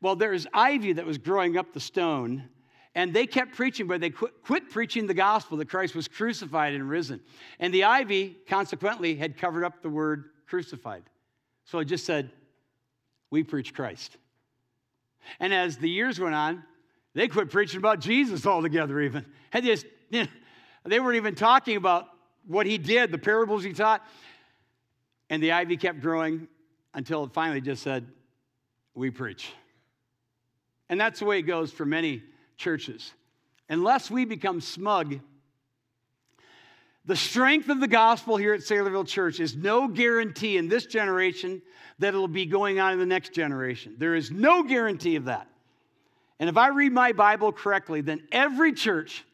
Well, 0.00 0.16
there's 0.16 0.46
ivy 0.54 0.94
that 0.94 1.04
was 1.04 1.18
growing 1.18 1.58
up 1.58 1.74
the 1.74 1.80
stone 1.80 2.48
and 2.96 3.12
they 3.12 3.26
kept 3.26 3.54
preaching, 3.54 3.86
but 3.86 4.00
they 4.00 4.08
quit, 4.08 4.32
quit, 4.42 4.70
preaching 4.70 5.06
the 5.06 5.12
gospel 5.12 5.58
that 5.58 5.68
Christ 5.68 5.94
was 5.94 6.08
crucified 6.08 6.72
and 6.72 6.88
risen. 6.88 7.20
And 7.60 7.72
the 7.72 7.84
ivy, 7.84 8.38
consequently, 8.48 9.16
had 9.16 9.36
covered 9.36 9.64
up 9.64 9.82
the 9.82 9.90
word 9.90 10.30
crucified. 10.46 11.02
So 11.66 11.78
it 11.78 11.84
just 11.84 12.06
said, 12.06 12.30
We 13.30 13.44
preach 13.44 13.74
Christ. 13.74 14.16
And 15.38 15.52
as 15.52 15.76
the 15.76 15.90
years 15.90 16.18
went 16.18 16.34
on, 16.34 16.64
they 17.14 17.28
quit 17.28 17.50
preaching 17.50 17.78
about 17.78 18.00
Jesus 18.00 18.46
altogether, 18.46 18.98
even. 19.00 19.26
They, 19.52 19.60
just, 19.60 19.86
you 20.10 20.22
know, 20.22 20.28
they 20.84 20.98
weren't 20.98 21.16
even 21.16 21.34
talking 21.34 21.76
about 21.76 22.08
what 22.46 22.66
he 22.66 22.78
did, 22.78 23.12
the 23.12 23.18
parables 23.18 23.62
he 23.62 23.74
taught. 23.74 24.02
And 25.28 25.42
the 25.42 25.52
ivy 25.52 25.76
kept 25.76 26.00
growing 26.00 26.48
until 26.94 27.24
it 27.24 27.32
finally 27.34 27.60
just 27.60 27.82
said, 27.82 28.06
We 28.94 29.10
preach. 29.10 29.52
And 30.88 30.98
that's 30.98 31.18
the 31.18 31.26
way 31.26 31.40
it 31.40 31.42
goes 31.42 31.72
for 31.72 31.84
many 31.84 32.22
churches. 32.56 33.12
Unless 33.68 34.10
we 34.10 34.24
become 34.24 34.60
smug, 34.60 35.20
the 37.04 37.16
strength 37.16 37.68
of 37.68 37.80
the 37.80 37.88
gospel 37.88 38.36
here 38.36 38.52
at 38.52 38.60
Saylorville 38.60 39.06
Church 39.06 39.38
is 39.38 39.54
no 39.54 39.86
guarantee 39.86 40.56
in 40.56 40.68
this 40.68 40.86
generation 40.86 41.62
that 42.00 42.08
it'll 42.08 42.26
be 42.26 42.46
going 42.46 42.80
on 42.80 42.92
in 42.92 42.98
the 42.98 43.06
next 43.06 43.32
generation. 43.32 43.94
There 43.98 44.14
is 44.14 44.30
no 44.30 44.64
guarantee 44.64 45.16
of 45.16 45.26
that. 45.26 45.48
And 46.38 46.48
if 46.48 46.56
I 46.56 46.68
read 46.68 46.92
my 46.92 47.12
Bible 47.12 47.52
correctly, 47.52 48.00
then 48.00 48.26
every 48.32 48.72
church, 48.72 49.24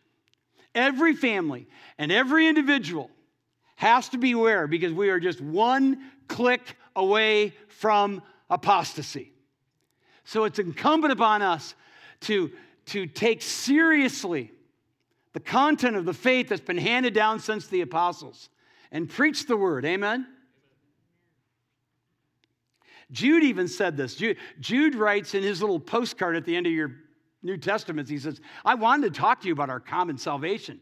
every 0.74 1.14
family, 1.16 1.66
and 1.98 2.12
every 2.12 2.46
individual 2.46 3.10
has 3.76 4.08
to 4.10 4.18
beware 4.18 4.66
because 4.66 4.92
we 4.92 5.08
are 5.08 5.18
just 5.18 5.40
one 5.40 5.98
click 6.28 6.76
away 6.94 7.54
from 7.68 8.22
apostasy. 8.50 9.32
So 10.24 10.44
it's 10.44 10.58
incumbent 10.58 11.12
upon 11.12 11.42
us 11.42 11.74
to 12.20 12.52
to 12.86 13.06
take 13.06 13.42
seriously 13.42 14.52
the 15.32 15.40
content 15.40 15.96
of 15.96 16.04
the 16.04 16.12
faith 16.12 16.48
that's 16.48 16.60
been 16.60 16.78
handed 16.78 17.14
down 17.14 17.40
since 17.40 17.66
the 17.68 17.80
apostles 17.80 18.48
and 18.90 19.08
preach 19.08 19.46
the 19.46 19.56
word. 19.56 19.84
Amen? 19.84 20.26
Jude 23.10 23.44
even 23.44 23.68
said 23.68 23.96
this. 23.96 24.14
Jude, 24.14 24.38
Jude, 24.60 24.94
writes 24.94 25.34
in 25.34 25.42
his 25.42 25.60
little 25.60 25.80
postcard 25.80 26.36
at 26.36 26.44
the 26.44 26.56
end 26.56 26.66
of 26.66 26.72
your 26.72 26.92
New 27.42 27.56
Testaments, 27.56 28.10
he 28.10 28.18
says, 28.18 28.40
I 28.64 28.74
wanted 28.74 29.12
to 29.12 29.20
talk 29.20 29.40
to 29.40 29.48
you 29.48 29.52
about 29.52 29.68
our 29.68 29.80
common 29.80 30.16
salvation. 30.16 30.80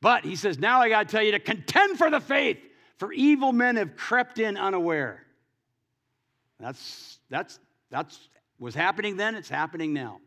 But 0.00 0.24
he 0.24 0.36
says, 0.36 0.58
now 0.58 0.80
I 0.80 0.88
got 0.88 1.08
to 1.08 1.12
tell 1.12 1.22
you 1.22 1.32
to 1.32 1.40
contend 1.40 1.98
for 1.98 2.10
the 2.10 2.20
faith, 2.20 2.58
for 2.96 3.12
evil 3.12 3.52
men 3.52 3.76
have 3.76 3.96
crept 3.96 4.38
in 4.38 4.56
unaware. 4.56 5.26
That's, 6.58 7.18
that's, 7.28 7.58
that's 7.90 8.28
was 8.58 8.74
happening 8.74 9.16
then, 9.16 9.34
it's 9.34 9.48
happening 9.48 9.92
now. 9.92 10.20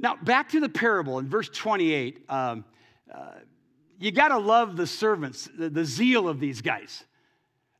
Now, 0.00 0.16
back 0.16 0.48
to 0.50 0.60
the 0.60 0.68
parable 0.68 1.18
in 1.18 1.28
verse 1.28 1.48
28. 1.50 2.24
Um, 2.28 2.64
uh, 3.12 3.32
you 3.98 4.10
got 4.10 4.28
to 4.28 4.38
love 4.38 4.76
the 4.76 4.86
servants, 4.86 5.48
the, 5.56 5.68
the, 5.68 5.84
zeal 5.84 6.26
of 6.26 6.40
these 6.40 6.62
guys. 6.62 7.04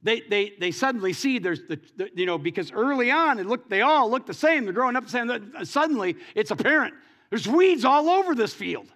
they, 0.03 0.21
they, 0.29 0.53
they 0.61 0.71
suddenly 0.71 1.15
see 1.15 1.39
there's 1.39 1.63
the, 1.63 1.81
the, 1.97 2.11
you 2.15 2.27
know 2.27 2.37
because 2.37 2.73
early 2.73 3.11
on 3.11 3.39
it 3.39 3.47
looked 3.47 3.71
they 3.71 3.81
all 3.81 4.11
look 4.11 4.27
the 4.27 4.35
same. 4.35 4.65
They're 4.65 4.75
growing 4.75 4.97
up 4.97 5.05
the 5.05 5.11
same. 5.11 5.53
Suddenly 5.65 6.17
it's 6.35 6.51
apparent. 6.51 6.95
There's 7.31 7.49
weeds 7.49 7.87
all 7.87 8.11
over 8.11 8.35
this 8.35 8.53
field. 8.53 8.89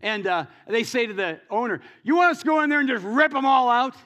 And 0.00 0.26
uh, 0.26 0.46
they 0.68 0.84
say 0.84 1.06
to 1.06 1.14
the 1.14 1.40
owner 1.50 1.80
you 2.04 2.14
want 2.14 2.30
us 2.30 2.40
to 2.42 2.46
go 2.46 2.60
in 2.62 2.70
there 2.70 2.78
and 2.78 2.88
just 2.88 3.04
rip 3.04 3.32
them 3.32 3.44
all 3.44 3.68
out? 3.68 3.96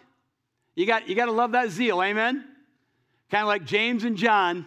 You 0.76 0.86
got 0.86 1.08
you 1.08 1.14
got 1.14 1.26
to 1.26 1.32
love 1.32 1.52
that 1.52 1.68
zeal 1.68 2.02
amen? 2.02 2.42
Kind 3.30 3.42
of 3.42 3.48
like 3.48 3.66
james 3.66 4.04
and 4.04 4.16
john 4.16 4.66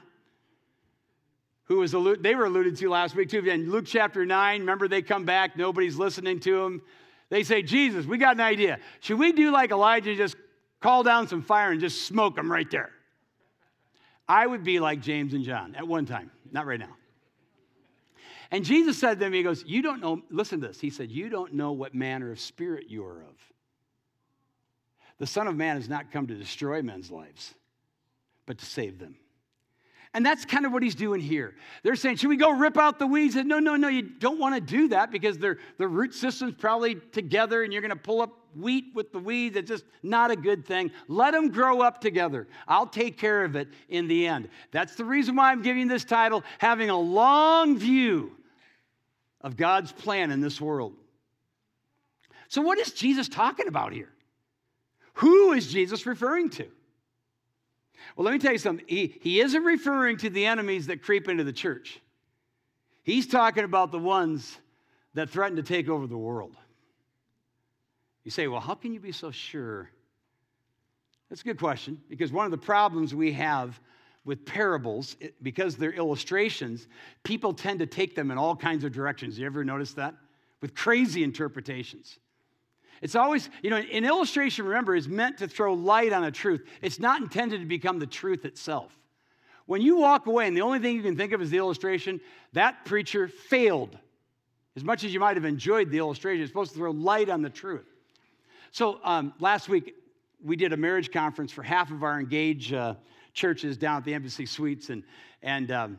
who 1.66 1.80
was 1.80 1.94
alluded, 1.94 2.24
they 2.24 2.36
were 2.36 2.46
alluded 2.46 2.76
to 2.78 2.90
last 2.90 3.16
week 3.16 3.30
too 3.30 3.40
in 3.40 3.72
luke 3.72 3.86
chapter 3.86 4.26
9 4.26 4.60
remember 4.60 4.88
they 4.88 5.02
come 5.02 5.26
back 5.26 5.58
nobody's 5.58 5.96
listening 5.96 6.40
to 6.40 6.62
them 6.62 6.82
they 7.30 7.44
say 7.44 7.62
jesus 7.62 8.06
we 8.06 8.18
got 8.18 8.36
an 8.36 8.42
idea 8.42 8.80
should 9.00 9.18
we 9.18 9.32
do 9.32 9.52
like 9.52 9.72
elijah 9.72 10.16
just 10.16 10.36
call 10.84 11.02
down 11.02 11.30
some 11.30 11.42
fire 11.42 11.72
and 11.72 11.80
just 11.80 12.06
smoke 12.06 12.36
them 12.36 12.52
right 12.52 12.70
there. 12.70 12.92
I 14.28 14.46
would 14.46 14.64
be 14.64 14.80
like 14.82 15.02
James 15.02 15.34
and 15.34 15.44
John 15.44 15.76
at 15.76 15.88
one 15.88 16.06
time, 16.06 16.30
not 16.52 16.68
right 16.68 16.80
now. 16.80 16.96
And 18.52 18.64
Jesus 18.64 19.00
said 19.00 19.14
to 19.14 19.20
them, 19.22 19.34
He 19.34 19.42
goes, 19.42 19.64
You 19.66 19.82
don't 19.82 20.02
know, 20.02 20.22
listen 20.30 20.62
to 20.62 20.68
this. 20.68 20.80
He 20.80 20.90
said, 20.90 21.10
You 21.10 21.30
don't 21.30 21.54
know 21.54 21.72
what 21.72 21.96
manner 21.96 22.32
of 22.32 22.40
spirit 22.40 22.86
you 22.90 23.04
are 23.06 23.22
of. 23.22 23.36
The 25.20 25.26
Son 25.26 25.48
of 25.48 25.56
Man 25.56 25.78
has 25.78 25.88
not 25.88 26.12
come 26.12 26.28
to 26.28 26.36
destroy 26.36 26.82
men's 26.82 27.10
lives, 27.10 27.54
but 28.46 28.58
to 28.58 28.66
save 28.66 29.00
them. 29.00 29.16
And 30.16 30.24
that's 30.24 30.46
kind 30.46 30.66
of 30.66 30.72
what 30.72 30.84
he's 30.84 30.94
doing 30.94 31.20
here. 31.20 31.56
They're 31.82 31.96
saying, 31.96 32.18
should 32.18 32.30
we 32.30 32.38
go 32.38 32.52
rip 32.52 32.78
out 32.78 33.00
the 33.00 33.08
weeds? 33.08 33.36
And 33.36 33.50
no, 33.50 33.58
no, 33.58 33.76
no, 33.76 33.88
you 33.88 34.04
don't 34.04 34.40
want 34.40 34.54
to 34.54 34.62
do 34.62 34.90
that 34.90 35.12
because 35.12 35.40
their 35.40 35.58
root 35.80 36.14
system's 36.14 36.54
probably 36.54 36.96
together 36.96 37.64
and 37.64 37.74
you're 37.74 37.82
going 37.82 37.90
to 37.90 37.96
pull 37.96 38.22
up 38.22 38.38
wheat 38.56 38.92
with 38.94 39.12
the 39.12 39.18
weeds. 39.18 39.56
It's 39.58 39.68
just 39.68 39.86
not 40.04 40.30
a 40.30 40.36
good 40.36 40.68
thing. 40.68 40.92
Let 41.08 41.32
them 41.32 41.50
grow 41.50 41.82
up 41.82 42.00
together. 42.00 42.48
I'll 42.68 42.86
take 42.86 43.18
care 43.18 43.44
of 43.44 43.56
it 43.56 43.70
in 43.90 44.08
the 44.08 44.28
end. 44.28 44.50
That's 44.70 44.96
the 44.96 45.06
reason 45.06 45.36
why 45.36 45.52
I'm 45.52 45.64
giving 45.64 45.88
this 45.88 46.06
title, 46.06 46.44
Having 46.60 46.92
a 46.92 47.00
Long 47.00 47.78
View 47.80 48.36
of 49.42 49.58
God's 49.58 49.92
Plan 49.92 50.30
in 50.30 50.42
This 50.42 50.62
World. 50.62 50.94
So, 52.50 52.62
what 52.62 52.78
is 52.78 52.92
Jesus 52.92 53.28
talking 53.28 53.68
about 53.68 53.94
here? 53.94 54.10
Who 55.16 55.54
is 55.54 55.72
Jesus 55.72 56.06
referring 56.06 56.52
to? 56.52 56.68
Well, 58.16 58.26
let 58.26 58.34
me 58.34 58.40
tell 58.40 58.52
you 58.52 58.58
something. 58.58 58.86
He, 58.88 59.18
he 59.22 59.40
isn't 59.42 59.64
referring 59.64 60.18
to 60.18 60.30
the 60.30 60.46
enemies 60.46 60.88
that 60.88 61.02
creep 61.02 61.28
into 61.28 61.44
the 61.44 61.54
church, 61.54 62.00
he's 63.04 63.28
talking 63.28 63.64
about 63.64 63.92
the 63.92 64.00
ones 64.00 64.58
that 65.14 65.30
threaten 65.30 65.58
to 65.58 65.64
take 65.64 65.90
over 65.90 66.08
the 66.08 66.18
world. 66.18 66.56
You 68.24 68.32
say, 68.32 68.48
well, 68.48 68.62
how 68.62 68.76
can 68.76 68.94
you 68.94 69.00
be 69.00 69.12
so 69.12 69.32
sure? 69.32 69.90
That's 71.30 71.42
a 71.42 71.46
good 71.46 71.60
question 71.60 72.02
because 72.10 72.32
one 72.32 72.46
of 72.46 72.52
the 72.52 72.58
problems 72.58 73.14
we 73.14 73.34
have 73.34 73.80
with 74.26 74.46
parables, 74.46 75.18
because 75.42 75.76
they're 75.76 75.92
illustrations, 75.92 76.88
people 77.24 77.54
tend 77.54 77.80
to 77.80 77.86
take 77.86 78.16
them 78.16 78.32
in 78.32 78.38
all 78.38 78.56
kinds 78.56 78.84
of 78.84 78.94
directions. 78.94 79.38
You 79.38 79.46
ever 79.46 79.66
notice 79.66 79.94
that? 79.94 80.16
With 80.62 80.74
crazy 80.76 81.24
interpretations. 81.24 82.20
It's 83.02 83.16
always, 83.16 83.50
you 83.62 83.70
know, 83.70 83.78
an 83.78 84.06
illustration, 84.06 84.66
remember, 84.66 84.96
is 84.96 85.08
meant 85.08 85.40
to 85.40 85.48
throw 85.48 85.74
light 85.74 86.14
on 86.14 86.24
a 86.24 86.32
truth. 86.32 86.66
It's 86.82 87.00
not 87.00 87.22
intended 87.22 87.60
to 87.60 87.66
become 87.66 88.00
the 88.00 88.08
truth 88.08 88.46
itself. 88.46 88.98
When 89.66 89.82
you 89.82 89.98
walk 89.98 90.26
away 90.28 90.48
and 90.48 90.56
the 90.56 90.62
only 90.62 90.80
thing 90.80 90.96
you 90.96 91.02
can 91.02 91.16
think 91.16 91.32
of 91.32 91.42
is 91.42 91.50
the 91.50 91.58
illustration, 91.58 92.20
that 92.54 92.86
preacher 92.86 93.28
failed. 93.28 93.98
As 94.76 94.84
much 94.84 95.04
as 95.04 95.14
you 95.14 95.20
might 95.20 95.38
have 95.38 95.46
enjoyed 95.46 95.90
the 95.90 95.98
illustration, 95.98 96.42
it's 96.42 96.50
supposed 96.50 96.72
to 96.72 96.78
throw 96.78 96.92
light 96.92 97.30
on 97.30 97.42
the 97.42 97.50
truth. 97.50 97.86
So 98.72 99.00
um, 99.04 99.34
last 99.40 99.70
week, 99.70 99.94
we 100.44 100.56
did 100.56 100.74
a 100.74 100.78
marriage 100.78 101.12
conference 101.12 101.52
for 101.52 101.64
half 101.64 101.92
of 101.92 102.04
our 102.04 102.20
engaged 102.20 102.74
uh, 102.74 102.96
churches 103.34 103.78
down 103.78 103.98
at 103.98 104.04
the 104.04 104.14
Embassy 104.14 104.46
Suites. 104.46 104.90
And, 104.90 105.04
and 105.42 105.72
um, 105.72 105.98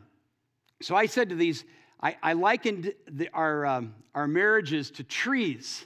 so 0.81 0.95
I 0.95 1.05
said 1.05 1.29
to 1.29 1.35
these, 1.35 1.63
I, 2.01 2.17
I 2.21 2.33
likened 2.33 2.93
the, 3.09 3.29
our, 3.33 3.65
um, 3.65 3.95
our 4.13 4.27
marriages 4.27 4.91
to 4.91 5.03
trees 5.03 5.85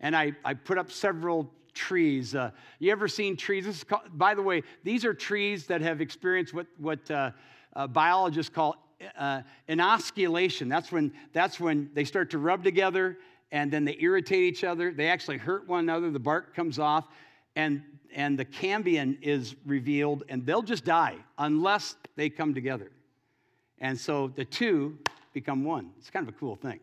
and 0.00 0.16
I, 0.16 0.32
I 0.44 0.54
put 0.54 0.78
up 0.78 0.90
several 0.90 1.50
trees. 1.74 2.34
Uh, 2.34 2.50
you 2.78 2.90
ever 2.90 3.08
seen 3.08 3.36
trees? 3.36 3.64
This 3.64 3.76
is 3.76 3.84
Called, 3.84 4.02
by 4.12 4.34
the 4.34 4.42
way, 4.42 4.62
these 4.84 5.04
are 5.04 5.14
trees 5.14 5.66
that 5.66 5.80
have 5.80 6.00
experienced 6.00 6.54
what, 6.54 6.66
what 6.78 7.10
uh, 7.10 7.30
uh, 7.74 7.86
biologists 7.86 8.52
call 8.52 8.76
uh, 9.16 9.42
inosculation. 9.68 10.68
That's 10.68 10.90
when, 10.90 11.12
that's 11.32 11.60
when 11.60 11.90
they 11.94 12.04
start 12.04 12.30
to 12.30 12.38
rub 12.38 12.64
together 12.64 13.18
and 13.52 13.70
then 13.70 13.84
they 13.84 13.96
irritate 14.00 14.42
each 14.42 14.64
other. 14.64 14.92
They 14.92 15.08
actually 15.08 15.38
hurt 15.38 15.66
one 15.68 15.80
another. 15.80 16.10
The 16.10 16.18
bark 16.18 16.54
comes 16.54 16.78
off 16.78 17.08
and, 17.56 17.82
and 18.14 18.38
the 18.38 18.44
cambium 18.44 19.16
is 19.22 19.56
revealed 19.64 20.24
and 20.28 20.44
they'll 20.44 20.62
just 20.62 20.84
die 20.84 21.16
unless 21.38 21.96
they 22.16 22.28
come 22.28 22.54
together. 22.54 22.90
And 23.80 23.98
so 23.98 24.28
the 24.34 24.44
two 24.44 24.98
become 25.32 25.64
one. 25.64 25.90
It's 25.98 26.10
kind 26.10 26.26
of 26.28 26.34
a 26.34 26.38
cool 26.38 26.56
thing. 26.56 26.80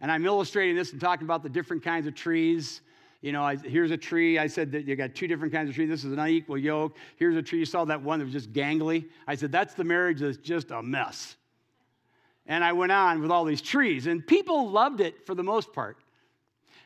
And 0.00 0.12
I'm 0.12 0.24
illustrating 0.24 0.76
this 0.76 0.92
and 0.92 1.00
talking 1.00 1.26
about 1.26 1.42
the 1.42 1.48
different 1.48 1.82
kinds 1.82 2.06
of 2.06 2.14
trees. 2.14 2.82
You 3.20 3.32
know, 3.32 3.42
I, 3.42 3.56
here's 3.56 3.90
a 3.90 3.96
tree. 3.96 4.38
I 4.38 4.46
said 4.46 4.70
that 4.72 4.86
you 4.86 4.94
got 4.94 5.14
two 5.14 5.26
different 5.26 5.52
kinds 5.52 5.68
of 5.68 5.74
trees. 5.74 5.88
This 5.88 6.04
is 6.04 6.12
an 6.12 6.20
unequal 6.20 6.58
yoke. 6.58 6.96
Here's 7.16 7.36
a 7.36 7.42
tree. 7.42 7.58
You 7.58 7.64
saw 7.64 7.84
that 7.86 8.00
one 8.00 8.20
that 8.20 8.26
was 8.26 8.32
just 8.32 8.52
gangly. 8.52 9.08
I 9.26 9.34
said, 9.34 9.50
that's 9.50 9.74
the 9.74 9.84
marriage 9.84 10.20
that's 10.20 10.36
just 10.36 10.70
a 10.70 10.82
mess. 10.82 11.36
And 12.46 12.62
I 12.62 12.72
went 12.72 12.92
on 12.92 13.20
with 13.20 13.30
all 13.30 13.44
these 13.44 13.60
trees. 13.60 14.06
And 14.06 14.24
people 14.24 14.70
loved 14.70 15.00
it 15.00 15.26
for 15.26 15.34
the 15.34 15.42
most 15.42 15.72
part. 15.72 15.98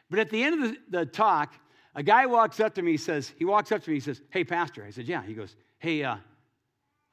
But 0.09 0.19
at 0.19 0.31
the 0.31 0.43
end 0.43 0.63
of 0.63 0.71
the, 0.71 0.99
the 0.99 1.07
talk, 1.07 1.55
a 1.95 2.03
guy 2.03 2.25
walks 2.27 2.61
up 2.61 2.75
to 2.77 2.83
me, 2.83 2.97
says, 2.97 3.33
he 3.39 3.45
walks 3.45 3.71
up 3.71 3.83
to 3.85 3.91
me, 3.91 3.97
he 3.97 4.01
says, 4.01 4.23
Hey, 4.31 4.45
Pastor. 4.45 4.85
I 4.85 4.91
said, 4.91 5.07
Yeah. 5.07 5.23
He 5.23 5.35
goes, 5.35 5.55
Hey, 5.79 6.03
uh, 6.03 6.17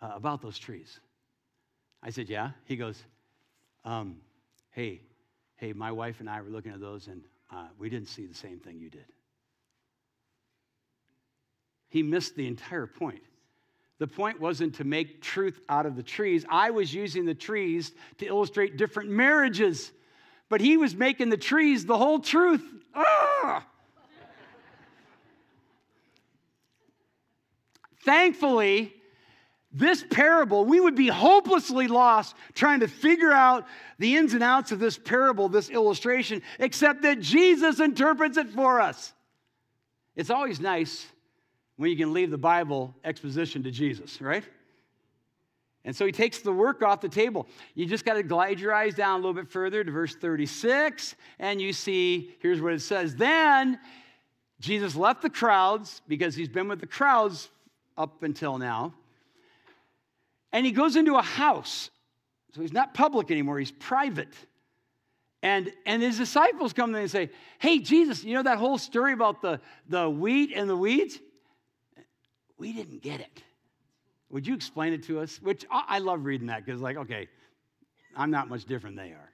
uh, 0.02 0.12
about 0.16 0.42
those 0.42 0.58
trees. 0.58 1.00
I 2.02 2.10
said, 2.10 2.30
Yeah. 2.30 2.52
He 2.64 2.78
goes, 2.78 3.04
um, 3.84 4.18
Hey, 4.72 5.02
hey, 5.60 5.74
my 5.74 5.92
wife 5.92 6.22
and 6.22 6.30
I 6.30 6.42
were 6.42 6.50
looking 6.50 6.72
at 6.72 6.80
those 6.80 7.08
and 7.08 7.22
uh, 7.52 7.68
we 7.78 7.90
didn't 7.90 8.08
see 8.08 8.26
the 8.26 8.36
same 8.36 8.60
thing 8.60 8.80
you 8.80 8.90
did. 8.90 9.06
He 11.90 12.02
missed 12.02 12.36
the 12.36 12.48
entire 12.48 12.88
point. 12.88 13.22
The 13.98 14.08
point 14.08 14.40
wasn't 14.40 14.76
to 14.76 14.86
make 14.86 15.22
truth 15.22 15.60
out 15.68 15.86
of 15.86 15.98
the 15.98 16.04
trees. 16.04 16.46
I 16.50 16.70
was 16.72 16.94
using 16.94 17.26
the 17.26 17.34
trees 17.34 17.92
to 18.20 18.26
illustrate 18.26 18.78
different 18.78 19.10
marriages, 19.10 19.92
but 20.48 20.62
he 20.62 20.78
was 20.78 20.96
making 20.96 21.30
the 21.30 21.38
trees 21.38 21.86
the 21.86 21.98
whole 21.98 22.20
truth. 22.20 22.64
Ah! 22.96 23.66
Thankfully, 28.06 28.94
this 29.72 30.04
parable, 30.10 30.66
we 30.66 30.80
would 30.80 30.96
be 30.96 31.08
hopelessly 31.08 31.88
lost 31.88 32.36
trying 32.54 32.80
to 32.80 32.88
figure 32.88 33.32
out 33.32 33.68
the 34.00 34.18
ins 34.18 34.34
and 34.34 34.44
outs 34.44 34.72
of 34.72 34.80
this 34.80 34.98
parable, 34.98 35.48
this 35.48 35.70
illustration, 35.70 36.42
except 36.60 37.04
that 37.04 37.20
Jesus 37.20 37.80
interprets 37.80 38.38
it 38.38 38.50
for 38.50 38.82
us. 38.82 39.14
It's 40.16 40.32
always 40.32 40.60
nice 40.60 41.06
when 41.78 41.92
you 41.92 41.98
can 41.98 42.14
leave 42.14 42.32
the 42.32 42.38
Bible 42.38 42.96
exposition 43.04 43.64
to 43.64 43.72
Jesus, 43.72 44.20
right? 44.22 44.44
And 45.86 45.96
so 45.96 46.06
he 46.06 46.12
takes 46.12 46.40
the 46.40 46.52
work 46.52 46.82
off 46.82 47.00
the 47.00 47.08
table. 47.08 47.48
You 47.74 47.86
just 47.86 48.06
got 48.06 48.16
to 48.16 48.24
glide 48.24 48.60
your 48.60 48.74
eyes 48.74 48.96
down 48.96 49.14
a 49.14 49.18
little 49.18 49.34
bit 49.34 49.50
further 49.50 49.84
to 49.84 49.92
verse 49.92 50.16
36, 50.16 51.16
and 51.38 51.62
you 51.62 51.74
see, 51.74 52.36
here's 52.42 52.60
what 52.60 52.74
it 52.74 52.82
says. 52.82 53.16
Then 53.16 53.80
Jesus 54.60 54.96
left 54.96 55.22
the 55.22 55.30
crowds 55.30 56.02
because 56.08 56.36
he's 56.36 56.50
been 56.50 56.68
with 56.68 56.82
the 56.82 56.88
crowds 56.88 57.50
up 57.98 58.24
until 58.24 58.58
now. 58.58 58.94
And 60.52 60.66
he 60.66 60.72
goes 60.72 60.96
into 60.96 61.16
a 61.16 61.22
house. 61.22 61.90
So 62.54 62.62
he's 62.62 62.74
not 62.74 62.94
public 62.94 63.32
anymore, 63.32 63.60
he's 63.60 63.72
private. 63.72 64.34
And, 65.42 65.72
and 65.86 66.02
his 66.02 66.18
disciples 66.18 66.74
come 66.74 66.92
there 66.92 67.02
and 67.02 67.12
say, 67.12 67.30
Hey, 67.60 67.80
Jesus, 67.80 68.24
you 68.24 68.34
know 68.34 68.44
that 68.44 68.58
whole 68.58 68.78
story 68.78 69.14
about 69.14 69.42
the, 69.42 69.62
the 69.88 70.10
wheat 70.10 70.52
and 70.54 70.70
the 70.70 70.76
weeds? 70.76 71.18
We 72.58 72.74
didn't 72.74 73.02
get 73.02 73.22
it. 73.22 73.44
Would 74.32 74.46
you 74.46 74.54
explain 74.54 74.94
it 74.94 75.04
to 75.04 75.22
us? 75.22 75.42
Which 75.42 75.66
I 75.72 76.00
love 76.00 76.26
reading 76.26 76.48
that 76.48 76.66
because, 76.66 76.82
like, 76.82 76.98
okay, 76.98 77.30
I'm 78.16 78.32
not 78.32 78.50
much 78.50 78.66
different 78.66 78.96
than 78.96 79.06
they 79.08 79.12
are. 79.14 79.32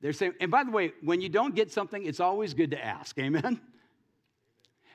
They're 0.00 0.12
saying, 0.12 0.34
and 0.40 0.50
by 0.50 0.64
the 0.64 0.70
way, 0.70 0.92
when 1.02 1.20
you 1.20 1.28
don't 1.28 1.54
get 1.54 1.72
something, 1.72 2.04
it's 2.04 2.20
always 2.20 2.52
good 2.52 2.72
to 2.72 2.84
ask. 2.84 3.18
Amen? 3.18 3.60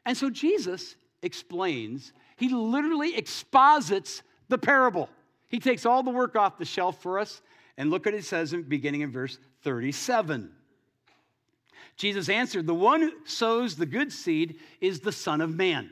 And 0.06 0.18
so 0.18 0.30
Jesus 0.30 0.96
explains, 1.22 2.14
he 2.38 2.50
literally 2.50 3.16
exposits 3.16 4.24
the 4.50 4.58
parable. 4.58 5.10
He 5.48 5.60
takes 5.60 5.86
all 5.86 6.04
the 6.04 6.12
work 6.12 6.36
off 6.36 6.58
the 6.58 6.66
shelf 6.66 7.02
for 7.02 7.20
us. 7.20 7.42
And 7.78 7.90
look 7.90 8.06
what 8.06 8.14
it 8.14 8.26
says 8.26 8.52
in, 8.54 8.64
beginning 8.64 9.02
in 9.02 9.12
verse 9.12 9.38
37. 9.64 10.52
Jesus 11.96 12.30
answered, 12.30 12.68
The 12.68 12.74
one 12.74 13.02
who 13.02 13.12
sows 13.26 13.76
the 13.76 13.86
good 13.86 14.12
seed 14.12 14.60
is 14.82 15.00
the 15.00 15.12
Son 15.12 15.40
of 15.40 15.56
Man. 15.56 15.90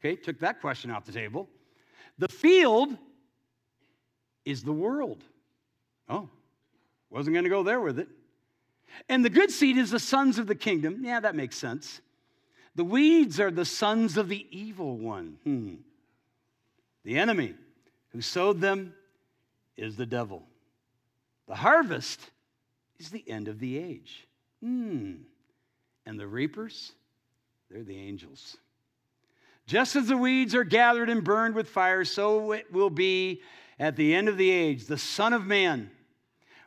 Okay, 0.00 0.16
took 0.16 0.40
that 0.40 0.60
question 0.60 0.90
off 0.90 1.04
the 1.04 1.12
table. 1.12 1.48
The 2.18 2.28
field 2.28 2.96
is 4.44 4.62
the 4.62 4.72
world. 4.72 5.22
Oh, 6.08 6.28
wasn't 7.10 7.34
going 7.34 7.44
to 7.44 7.50
go 7.50 7.62
there 7.62 7.80
with 7.80 7.98
it. 7.98 8.08
And 9.08 9.24
the 9.24 9.30
good 9.30 9.50
seed 9.50 9.76
is 9.76 9.90
the 9.90 10.00
sons 10.00 10.38
of 10.38 10.46
the 10.46 10.54
kingdom. 10.54 11.02
Yeah, 11.04 11.20
that 11.20 11.34
makes 11.34 11.56
sense. 11.56 12.00
The 12.74 12.84
weeds 12.84 13.38
are 13.38 13.50
the 13.50 13.64
sons 13.64 14.16
of 14.16 14.28
the 14.28 14.46
evil 14.50 14.96
one. 14.96 15.36
Hmm. 15.44 15.74
The 17.04 17.18
enemy 17.18 17.54
who 18.10 18.20
sowed 18.20 18.60
them 18.60 18.94
is 19.76 19.96
the 19.96 20.06
devil. 20.06 20.42
The 21.48 21.54
harvest 21.54 22.20
is 22.98 23.10
the 23.10 23.28
end 23.28 23.48
of 23.48 23.58
the 23.58 23.78
age. 23.78 24.26
Hmm. 24.62 25.14
And 26.06 26.18
the 26.18 26.26
reapers, 26.26 26.92
they're 27.70 27.82
the 27.82 27.98
angels. 27.98 28.56
Just 29.66 29.96
as 29.96 30.08
the 30.08 30.16
weeds 30.16 30.54
are 30.54 30.64
gathered 30.64 31.08
and 31.08 31.22
burned 31.22 31.54
with 31.54 31.68
fire, 31.68 32.04
so 32.04 32.52
it 32.52 32.72
will 32.72 32.90
be 32.90 33.42
at 33.78 33.96
the 33.96 34.14
end 34.14 34.28
of 34.28 34.36
the 34.36 34.50
age. 34.50 34.86
The 34.86 34.98
Son 34.98 35.32
of 35.32 35.46
Man 35.46 35.90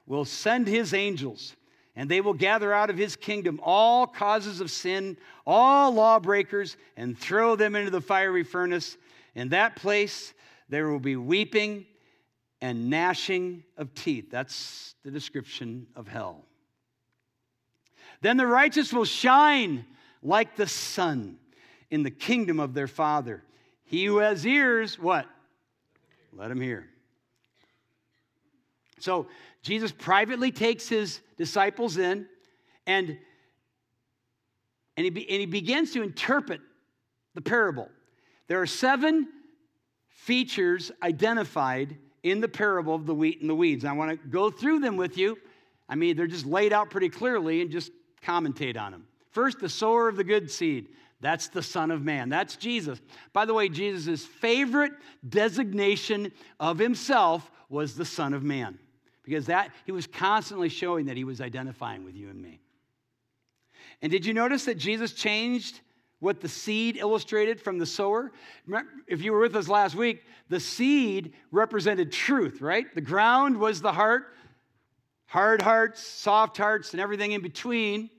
will 0.06 0.26
send 0.26 0.68
his 0.68 0.94
angels, 0.94 1.56
and 1.96 2.10
they 2.10 2.22
will 2.22 2.34
gather 2.34 2.74
out 2.74 2.90
of 2.90 2.98
his 2.98 3.16
kingdom 3.16 3.60
all 3.64 4.08
causes 4.08 4.62
of 4.62 4.72
sin, 4.72 5.18
all 5.46 5.94
lawbreakers, 5.94 6.78
and 6.96 7.18
throw 7.18 7.56
them 7.56 7.76
into 7.76 7.92
the 7.92 8.02
fiery 8.02 8.44
furnace. 8.44 8.98
In 9.36 9.50
that 9.50 9.76
place, 9.76 10.34
there 10.70 10.90
will 10.90 11.00
be 11.00 11.16
weeping 11.16 11.86
and 12.62 12.90
gnashing 12.90 13.64
of 13.78 13.94
teeth. 13.94 14.32
That's 14.32 14.96
the 15.04 15.12
description 15.12 15.88
of 15.96 16.08
hell. 16.08 16.46
Then 18.22 18.38
the 18.38 18.48
righteous 18.48 18.94
will 18.94 19.06
shine 19.06 19.86
like 20.24 20.56
the 20.56 20.68
sun 20.68 21.38
in 21.92 22.02
the 22.02 22.12
kingdom 22.12 22.60
of 22.60 22.74
their 22.74 22.88
Father. 22.88 23.44
He 23.84 24.06
who 24.06 24.18
has 24.18 24.46
ears, 24.48 24.98
what? 24.98 25.28
Let 26.34 26.50
him 26.50 26.60
hear. 26.60 26.88
So 29.00 29.28
Jesus 29.62 29.92
privately 29.92 30.52
takes 30.52 30.88
his 30.88 31.22
disciples 31.38 31.98
in 31.98 32.28
and, 32.88 33.18
and, 34.98 35.06
he, 35.06 35.30
and 35.30 35.40
he 35.40 35.46
begins 35.46 35.92
to 35.92 36.02
interpret 36.02 36.62
the 37.36 37.42
parable. 37.42 37.90
There 38.48 38.62
are 38.62 38.68
seven 38.68 39.28
features 40.08 40.92
identified 41.02 41.98
in 42.24 42.42
the 42.42 42.48
parable 42.48 42.96
of 42.96 43.06
the 43.06 43.14
wheat 43.14 43.42
and 43.42 43.50
the 43.50 43.56
weeds. 43.56 43.86
I 43.86 43.94
want 43.94 44.12
to 44.12 44.28
go 44.28 44.50
through 44.50 44.80
them 44.80 44.98
with 44.98 45.18
you. 45.18 45.38
I 45.88 45.96
mean, 45.96 46.18
they're 46.18 46.28
just 46.28 46.46
laid 46.46 46.74
out 46.74 46.90
pretty 46.90 47.10
clearly 47.10 47.62
and 47.62 47.70
just 47.70 47.92
commentate 48.24 48.80
on 48.80 48.92
them. 48.92 49.08
First, 49.32 49.60
the 49.60 49.70
sower 49.70 50.08
of 50.08 50.16
the 50.16 50.24
good 50.24 50.50
seed. 50.50 50.90
That's 51.22 51.48
the 51.48 51.64
Son 51.64 51.92
of 51.92 52.04
Man. 52.04 52.30
That's 52.30 52.56
Jesus. 52.56 53.00
By 53.34 53.46
the 53.46 53.54
way, 53.54 53.70
Jesus' 53.70 54.26
favorite 54.26 54.94
designation 55.28 56.32
of 56.60 56.78
himself 56.78 57.50
was 57.70 57.96
the 57.96 58.06
Son 58.06 58.34
of 58.34 58.44
Man 58.44 58.80
because 59.24 59.48
that 59.48 59.72
he 59.86 59.92
was 59.92 60.08
constantly 60.08 60.70
showing 60.70 61.06
that 61.06 61.18
he 61.18 61.24
was 61.24 61.42
identifying 61.42 62.04
with 62.04 62.16
you 62.16 62.30
and 62.30 62.42
me. 62.42 62.62
And 64.02 64.12
did 64.12 64.26
you 64.26 64.34
notice 64.34 64.66
that 64.66 64.78
Jesus 64.78 65.14
changed 65.14 65.82
what 66.26 66.42
the 66.42 66.50
seed 66.50 66.98
illustrated 66.98 67.62
from 67.62 67.78
the 67.78 67.86
sower. 67.86 68.32
If 69.08 69.22
you 69.22 69.32
were 69.32 69.42
with 69.42 69.56
us 69.56 69.68
last 69.68 69.94
week, 69.94 70.24
the 70.50 70.60
seed 70.60 71.34
represented 71.52 72.12
truth, 72.12 72.62
right? 72.62 72.88
The 72.96 73.02
ground 73.02 73.58
was 73.58 73.80
the 73.80 73.92
heart, 73.92 74.34
hard 75.28 75.62
hearts, 75.62 76.02
soft 76.02 76.58
hearts, 76.58 76.94
and 76.94 77.00
everything 77.00 77.34
in 77.34 77.44
between. 77.44 78.10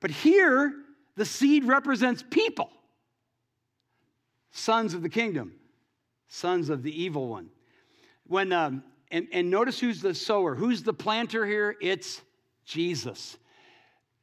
But 0.00 0.10
here, 0.10 0.74
the 1.14 1.24
seed 1.24 1.64
represents 1.64 2.24
people 2.28 2.68
sons 4.50 4.92
of 4.92 5.02
the 5.02 5.08
kingdom, 5.08 5.52
sons 6.26 6.68
of 6.68 6.82
the 6.82 7.00
evil 7.00 7.28
one. 7.28 7.50
When, 8.26 8.52
um, 8.52 8.82
and, 9.12 9.28
and 9.32 9.50
notice 9.50 9.78
who's 9.78 10.00
the 10.00 10.14
sower, 10.14 10.56
who's 10.56 10.82
the 10.82 10.92
planter 10.92 11.46
here? 11.46 11.76
It's 11.80 12.22
Jesus. 12.64 13.36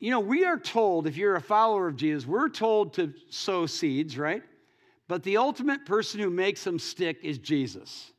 You 0.04 0.12
know, 0.12 0.20
we 0.20 0.44
are 0.44 0.60
told, 0.60 1.08
if 1.08 1.16
you're 1.16 1.38
a 1.38 1.42
follower 1.42 1.88
of 1.88 1.96
Jesus, 1.96 2.28
we're 2.28 2.50
told 2.50 2.96
to 2.96 3.14
sow 3.30 3.66
seeds, 3.66 4.18
right? 4.18 4.44
But 5.08 5.24
the 5.24 5.38
ultimate 5.38 5.86
person 5.86 6.20
who 6.20 6.30
makes 6.30 6.62
them 6.66 6.78
stick 6.78 7.20
is 7.24 7.38
Jesus. 7.38 8.12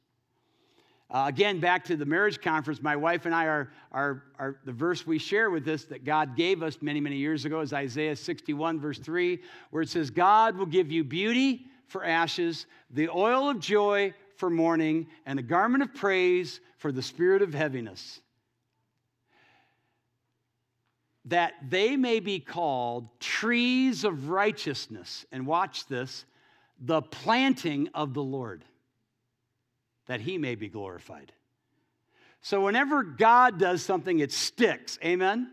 Uh, 1.11 1.27
again, 1.29 1.61
back 1.61 1.85
to 1.85 1.97
the 1.97 2.07
marriage 2.07 2.41
conference, 2.41 2.81
my 2.81 2.97
wife 2.97 3.27
and 3.27 3.35
I 3.35 3.45
are, 3.45 3.71
are, 3.93 4.23
are, 4.39 4.57
the 4.65 4.73
verse 4.73 5.07
we 5.07 5.19
share 5.19 5.51
with 5.51 5.67
this 5.67 5.85
that 5.85 6.07
God 6.07 6.39
gave 6.39 6.63
us 6.63 6.79
many, 6.81 7.03
many 7.03 7.17
years 7.17 7.45
ago 7.45 7.61
is 7.61 7.75
Isaiah 7.75 8.17
61, 8.17 8.81
verse 8.81 8.99
3, 8.99 9.39
where 9.69 9.83
it 9.83 9.91
says, 9.91 10.09
God 10.09 10.57
will 10.57 10.65
give 10.65 10.91
you 10.91 11.05
beauty 11.05 11.67
for 11.89 12.03
ashes, 12.03 12.65
the 12.93 13.11
oil 13.11 13.51
of 13.51 13.61
joy 13.61 14.15
for 14.37 14.49
mourning, 14.49 15.07
and 15.27 15.39
a 15.39 15.43
garment 15.43 15.83
of 15.83 15.93
praise 15.93 16.61
for 16.79 16.91
the 16.91 17.03
spirit 17.03 17.43
of 17.43 17.53
heaviness 17.53 18.23
that 21.27 21.55
they 21.69 21.97
may 21.97 22.21
be 22.21 22.39
called 22.39 23.09
trees 23.19 24.05
of 24.05 24.29
righteousness. 24.29 25.25
And 25.33 25.47
watch 25.47 25.87
this 25.87 26.25
the 26.81 27.03
planting 27.03 27.89
of 27.95 28.15
the 28.15 28.23
Lord, 28.23 28.65
that 30.07 30.21
he 30.21 30.39
may 30.39 30.55
be 30.55 30.69
glorified. 30.69 31.33
So, 32.43 32.63
whenever 32.63 33.03
God 33.03 33.59
does 33.59 33.83
something, 33.83 34.19
it 34.19 34.33
sticks. 34.33 34.99
Amen? 35.03 35.53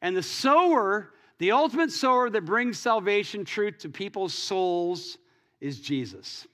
And 0.00 0.16
the 0.16 0.22
sower, 0.22 1.10
the 1.38 1.52
ultimate 1.52 1.92
sower 1.92 2.30
that 2.30 2.44
brings 2.44 2.78
salvation, 2.78 3.44
truth 3.44 3.78
to 3.78 3.90
people's 3.90 4.32
souls, 4.32 5.18
is 5.60 5.78
Jesus. 5.80 6.46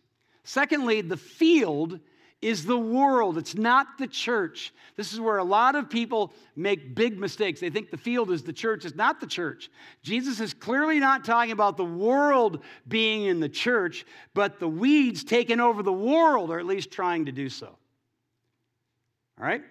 Secondly, 0.43 1.01
the 1.01 1.17
field 1.17 2.01
is 2.41 2.65
the 2.65 2.79
world. 2.79 3.37
It's 3.37 3.57
not 3.57 3.99
the 3.99 4.07
church. 4.07 4.73
This 4.97 5.13
is 5.13 5.21
where 5.21 5.39
a 5.39 5.45
lot 5.45 5.75
of 5.75 5.91
people 5.91 6.33
make 6.55 6.95
big 6.95 7.19
mistakes. 7.19 7.61
They 7.61 7.71
think 7.71 7.91
the 7.91 7.97
field 7.97 8.31
is 8.31 8.43
the 8.43 8.53
church. 8.53 8.85
It's 8.85 8.95
not 8.95 9.21
the 9.21 9.27
church. 9.27 9.71
Jesus 10.03 10.39
is 10.39 10.55
clearly 10.55 11.01
not 11.01 11.25
talking 11.25 11.51
about 11.51 11.77
the 11.77 11.85
world 11.85 12.63
being 12.87 13.25
in 13.25 13.41
the 13.41 13.49
church, 13.49 14.07
but 14.35 14.61
the 14.61 14.69
weeds 14.69 15.25
taking 15.25 15.59
over 15.59 15.83
the 15.83 15.93
world, 15.93 16.51
or 16.51 16.61
at 16.61 16.67
least 16.67 16.93
trying 16.93 17.27
to 17.27 17.33
do 17.33 17.49
so. 17.49 17.67
All 17.67 19.47
right? 19.47 19.63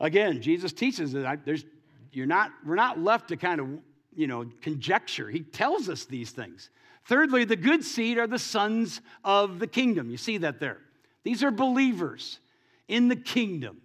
Again, 0.00 0.42
Jesus 0.42 0.72
teaches 0.72 1.12
that 1.12 1.44
there's, 1.44 1.64
you're 2.12 2.26
not, 2.26 2.50
we're 2.64 2.74
not 2.74 2.98
left 2.98 3.28
to 3.28 3.36
kind 3.36 3.60
of, 3.60 3.68
you 4.14 4.26
know, 4.26 4.46
conjecture. 4.62 5.28
He 5.30 5.40
tells 5.40 5.88
us 5.88 6.06
these 6.06 6.30
things. 6.30 6.70
Thirdly, 7.04 7.44
the 7.44 7.56
good 7.56 7.84
seed 7.84 8.18
are 8.18 8.26
the 8.26 8.38
sons 8.38 9.00
of 9.24 9.60
the 9.60 9.66
kingdom. 9.68 10.10
You 10.10 10.16
see 10.16 10.38
that 10.38 10.58
there. 10.58 10.80
These 11.26 11.42
are 11.42 11.50
believers 11.50 12.38
in 12.86 13.08
the 13.08 13.16
kingdom. 13.16 13.78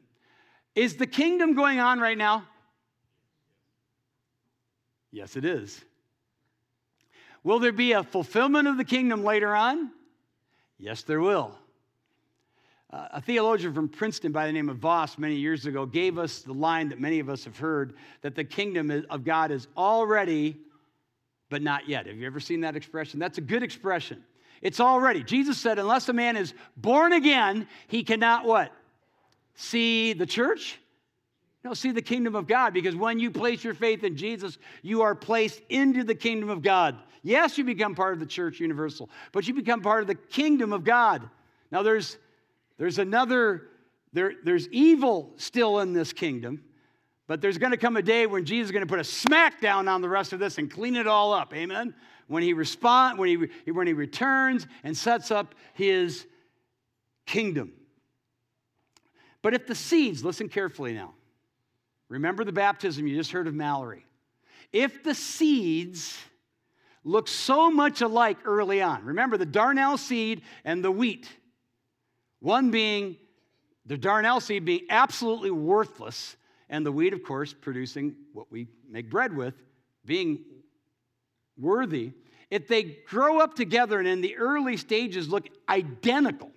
Is 0.76 0.98
the 0.98 1.08
kingdom 1.08 1.56
going 1.56 1.80
on 1.80 2.00
right 2.00 2.16
now? 2.16 2.44
Yes, 5.12 5.36
it 5.36 5.44
is. 5.44 5.84
Will 7.44 7.58
there 7.58 7.72
be 7.72 7.94
a 7.94 8.04
fulfillment 8.04 8.68
of 8.68 8.78
the 8.78 8.84
kingdom 8.84 9.24
later 9.24 9.56
on? 9.56 9.90
Yes, 10.78 11.02
there 11.02 11.20
will. 11.20 11.58
Uh, 12.94 13.08
a 13.14 13.22
theologian 13.22 13.74
from 13.74 13.90
Princeton 13.90 14.32
by 14.32 14.46
the 14.46 14.54
name 14.54 14.70
of 14.70 14.78
Vos 14.78 15.18
many 15.18 15.38
years 15.38 15.66
ago 15.66 15.88
gave 15.88 16.20
us 16.20 16.44
the 16.44 16.54
line 16.54 16.90
that 16.90 17.00
many 17.00 17.18
of 17.18 17.28
us 17.28 17.44
have 17.46 17.58
heard 17.58 17.96
that 18.22 18.36
the 18.36 18.44
kingdom 18.44 19.04
of 19.10 19.24
God 19.24 19.50
is 19.50 19.68
already, 19.76 20.60
but 21.50 21.64
not 21.64 21.90
yet. 21.90 22.06
Have 22.06 22.18
you 22.18 22.28
ever 22.28 22.40
seen 22.40 22.62
that 22.62 22.76
expression? 22.76 23.20
That's 23.20 23.40
a 23.40 23.42
good 23.42 23.64
expression. 23.64 24.24
It's 24.62 24.80
already. 24.80 25.24
Jesus 25.24 25.58
said, 25.58 25.80
unless 25.80 26.08
a 26.10 26.14
man 26.14 26.38
is 26.38 26.54
born 26.78 27.14
again, 27.14 27.68
he 27.88 28.04
cannot 28.04 28.46
what? 28.46 28.72
See 29.56 30.14
the 30.14 30.26
church? 30.26 30.80
No, 31.64 31.74
see 31.74 31.92
the 31.92 32.02
kingdom 32.02 32.36
of 32.36 32.48
God 32.48 32.74
because 32.74 32.96
when 32.96 33.20
you 33.20 33.30
place 33.30 33.64
your 33.64 33.74
faith 33.74 34.04
in 34.04 34.16
Jesus, 34.16 34.58
you 34.82 35.02
are 35.02 35.14
placed 35.14 35.62
into 35.70 36.04
the 36.04 36.16
kingdom 36.16 36.50
of 36.50 36.62
God. 36.62 36.98
Yes, 37.24 37.58
you 37.58 37.64
become 37.64 37.94
part 37.94 38.14
of 38.14 38.20
the 38.20 38.26
church 38.26 38.60
universal, 38.60 39.10
but 39.32 39.48
you 39.48 39.54
become 39.54 39.82
part 39.82 40.02
of 40.02 40.08
the 40.08 40.16
kingdom 40.16 40.74
of 40.74 40.84
God. 40.84 41.28
Now 41.72 41.84
there's 41.84 42.18
there's 42.80 42.98
another 42.98 43.68
there, 44.12 44.34
there's 44.44 44.68
evil 44.70 45.34
still 45.38 45.80
in 45.80 45.94
this 45.94 46.14
kingdom, 46.14 46.64
but 47.28 47.42
there's 47.42 47.60
going 47.60 47.72
to 47.72 47.78
come 47.78 47.96
a 47.96 48.02
day 48.02 48.26
when 48.26 48.44
Jesus 48.44 48.70
is 48.70 48.72
going 48.72 48.82
to 48.82 48.90
put 48.90 49.00
a 49.00 49.04
smack 49.04 49.62
down 49.62 49.88
on 49.88 50.02
the 50.02 50.10
rest 50.10 50.34
of 50.34 50.40
this 50.40 50.58
and 50.58 50.70
clean 50.70 50.96
it 50.96 51.06
all 51.06 51.32
up. 51.32 51.54
Amen 51.54 51.94
when 52.32 52.44
he 52.44 52.54
respond, 52.54 53.20
when 53.20 53.50
he, 53.66 53.72
when 53.72 53.88
he 53.88 53.94
returns 53.94 54.66
and 54.86 54.96
sets 54.96 55.32
up 55.32 55.54
his 55.74 56.26
kingdom. 57.26 57.74
But 59.42 59.54
if 59.54 59.68
the 59.68 59.76
seeds, 59.76 60.24
listen 60.24 60.48
carefully 60.48 60.94
now. 60.94 61.14
Remember 62.08 62.46
the 62.46 62.54
baptism 62.54 63.06
you 63.06 63.18
just 63.18 63.34
heard 63.34 63.48
of 63.48 63.54
Mallory. 63.54 64.06
If 64.72 65.04
the 65.04 65.14
seeds 65.14 66.18
look 67.04 67.28
so 67.28 67.70
much 67.70 68.00
alike 68.00 68.38
early 68.46 68.82
on, 68.82 69.04
remember 69.04 69.36
the 69.36 69.46
darnel 69.46 70.00
seed 70.00 70.44
and 70.64 70.82
the 70.82 70.92
wheat, 70.92 71.28
one 72.40 72.72
being 72.72 73.18
the 73.86 73.98
darnel 73.98 74.42
seed 74.42 74.64
being 74.64 74.86
absolutely 74.90 75.52
worthless, 75.52 76.38
and 76.70 76.86
the 76.86 76.94
wheat, 76.94 77.12
of 77.12 77.24
course, 77.24 77.54
producing 77.54 78.16
what 78.32 78.50
we 78.50 78.68
make 78.90 79.10
bread 79.10 79.36
with, 79.36 79.56
being 80.06 80.46
worthy, 81.58 82.14
if 82.50 82.68
they 82.68 82.84
grow 82.84 83.40
up 83.40 83.56
together 83.56 84.00
and 84.00 84.08
in 84.08 84.22
the 84.22 84.38
early 84.38 84.78
stages 84.78 85.30
look 85.30 85.48
identical, 85.70 86.52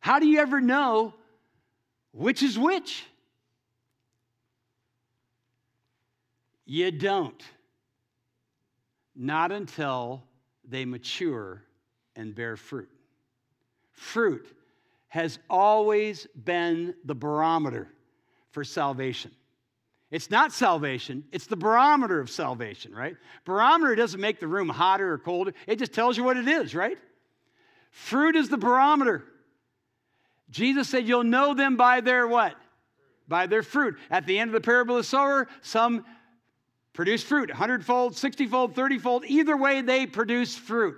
how 0.00 0.18
do 0.18 0.26
you 0.26 0.38
ever 0.38 0.60
know 0.60 1.14
which 2.12 2.42
is 2.42 2.58
which? 2.58 3.04
You 6.64 6.90
don't. 6.90 7.42
not 9.16 9.50
until 9.50 10.22
they 10.68 10.84
mature 10.84 11.62
and 12.14 12.34
bear 12.34 12.56
fruit. 12.56 12.90
Fruit 13.92 14.46
has 15.08 15.38
always 15.48 16.26
been 16.44 16.94
the 17.04 17.14
barometer 17.14 17.88
for 18.50 18.62
salvation. 18.62 19.30
It's 20.10 20.30
not 20.30 20.52
salvation, 20.52 21.24
it's 21.32 21.46
the 21.46 21.56
barometer 21.56 22.20
of 22.20 22.30
salvation, 22.30 22.94
right? 22.94 23.16
Barometer 23.44 23.96
doesn't 23.96 24.20
make 24.20 24.38
the 24.38 24.46
room 24.46 24.68
hotter 24.68 25.12
or 25.12 25.18
colder, 25.18 25.52
it 25.66 25.78
just 25.78 25.92
tells 25.92 26.16
you 26.16 26.22
what 26.22 26.36
it 26.36 26.46
is, 26.46 26.74
right? 26.74 26.96
Fruit 27.90 28.36
is 28.36 28.48
the 28.48 28.58
barometer. 28.58 29.24
Jesus 30.50 30.88
said, 30.88 31.08
You'll 31.08 31.24
know 31.24 31.54
them 31.54 31.76
by 31.76 32.00
their 32.00 32.28
what? 32.28 32.54
By 33.26 33.46
their 33.46 33.62
fruit. 33.62 33.96
At 34.10 34.26
the 34.26 34.38
end 34.38 34.50
of 34.50 34.52
the 34.52 34.60
parable 34.60 34.96
of 34.96 35.00
the 35.00 35.08
sower, 35.08 35.48
some 35.62 36.04
produce 36.92 37.22
fruit, 37.22 37.48
100 37.48 37.84
fold, 37.84 38.16
60 38.16 38.46
fold, 38.46 38.74
30 38.74 38.98
fold. 38.98 39.24
Either 39.26 39.56
way, 39.56 39.80
they 39.80 40.06
produce 40.06 40.54
fruit. 40.54 40.96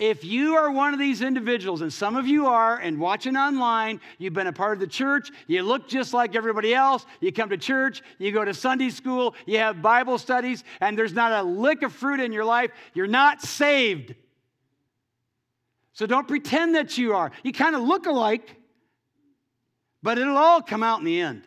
If 0.00 0.24
you 0.24 0.56
are 0.56 0.70
one 0.70 0.94
of 0.94 0.98
these 0.98 1.20
individuals, 1.20 1.82
and 1.82 1.92
some 1.92 2.16
of 2.16 2.26
you 2.26 2.46
are, 2.46 2.78
and 2.78 2.98
watching 2.98 3.36
online, 3.36 4.00
you've 4.16 4.32
been 4.32 4.46
a 4.46 4.52
part 4.52 4.72
of 4.72 4.80
the 4.80 4.86
church, 4.86 5.30
you 5.46 5.62
look 5.62 5.86
just 5.86 6.14
like 6.14 6.34
everybody 6.34 6.74
else, 6.74 7.04
you 7.20 7.30
come 7.30 7.50
to 7.50 7.58
church, 7.58 8.00
you 8.18 8.32
go 8.32 8.42
to 8.42 8.54
Sunday 8.54 8.88
school, 8.88 9.34
you 9.44 9.58
have 9.58 9.82
Bible 9.82 10.16
studies, 10.16 10.64
and 10.80 10.96
there's 10.96 11.12
not 11.12 11.32
a 11.32 11.42
lick 11.46 11.82
of 11.82 11.92
fruit 11.92 12.18
in 12.18 12.32
your 12.32 12.46
life, 12.46 12.70
you're 12.94 13.06
not 13.06 13.42
saved. 13.42 14.14
So 15.92 16.06
don't 16.06 16.26
pretend 16.26 16.76
that 16.76 16.96
you 16.96 17.12
are. 17.12 17.30
You 17.42 17.52
kind 17.52 17.76
of 17.76 17.82
look 17.82 18.06
alike, 18.06 18.56
but 20.02 20.16
it'll 20.16 20.38
all 20.38 20.62
come 20.62 20.82
out 20.82 21.00
in 21.00 21.04
the 21.04 21.20
end. 21.20 21.42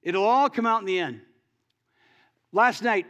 It'll 0.00 0.24
all 0.24 0.48
come 0.48 0.64
out 0.64 0.78
in 0.78 0.86
the 0.86 1.00
end. 1.00 1.22
Last 2.52 2.84
night, 2.84 3.06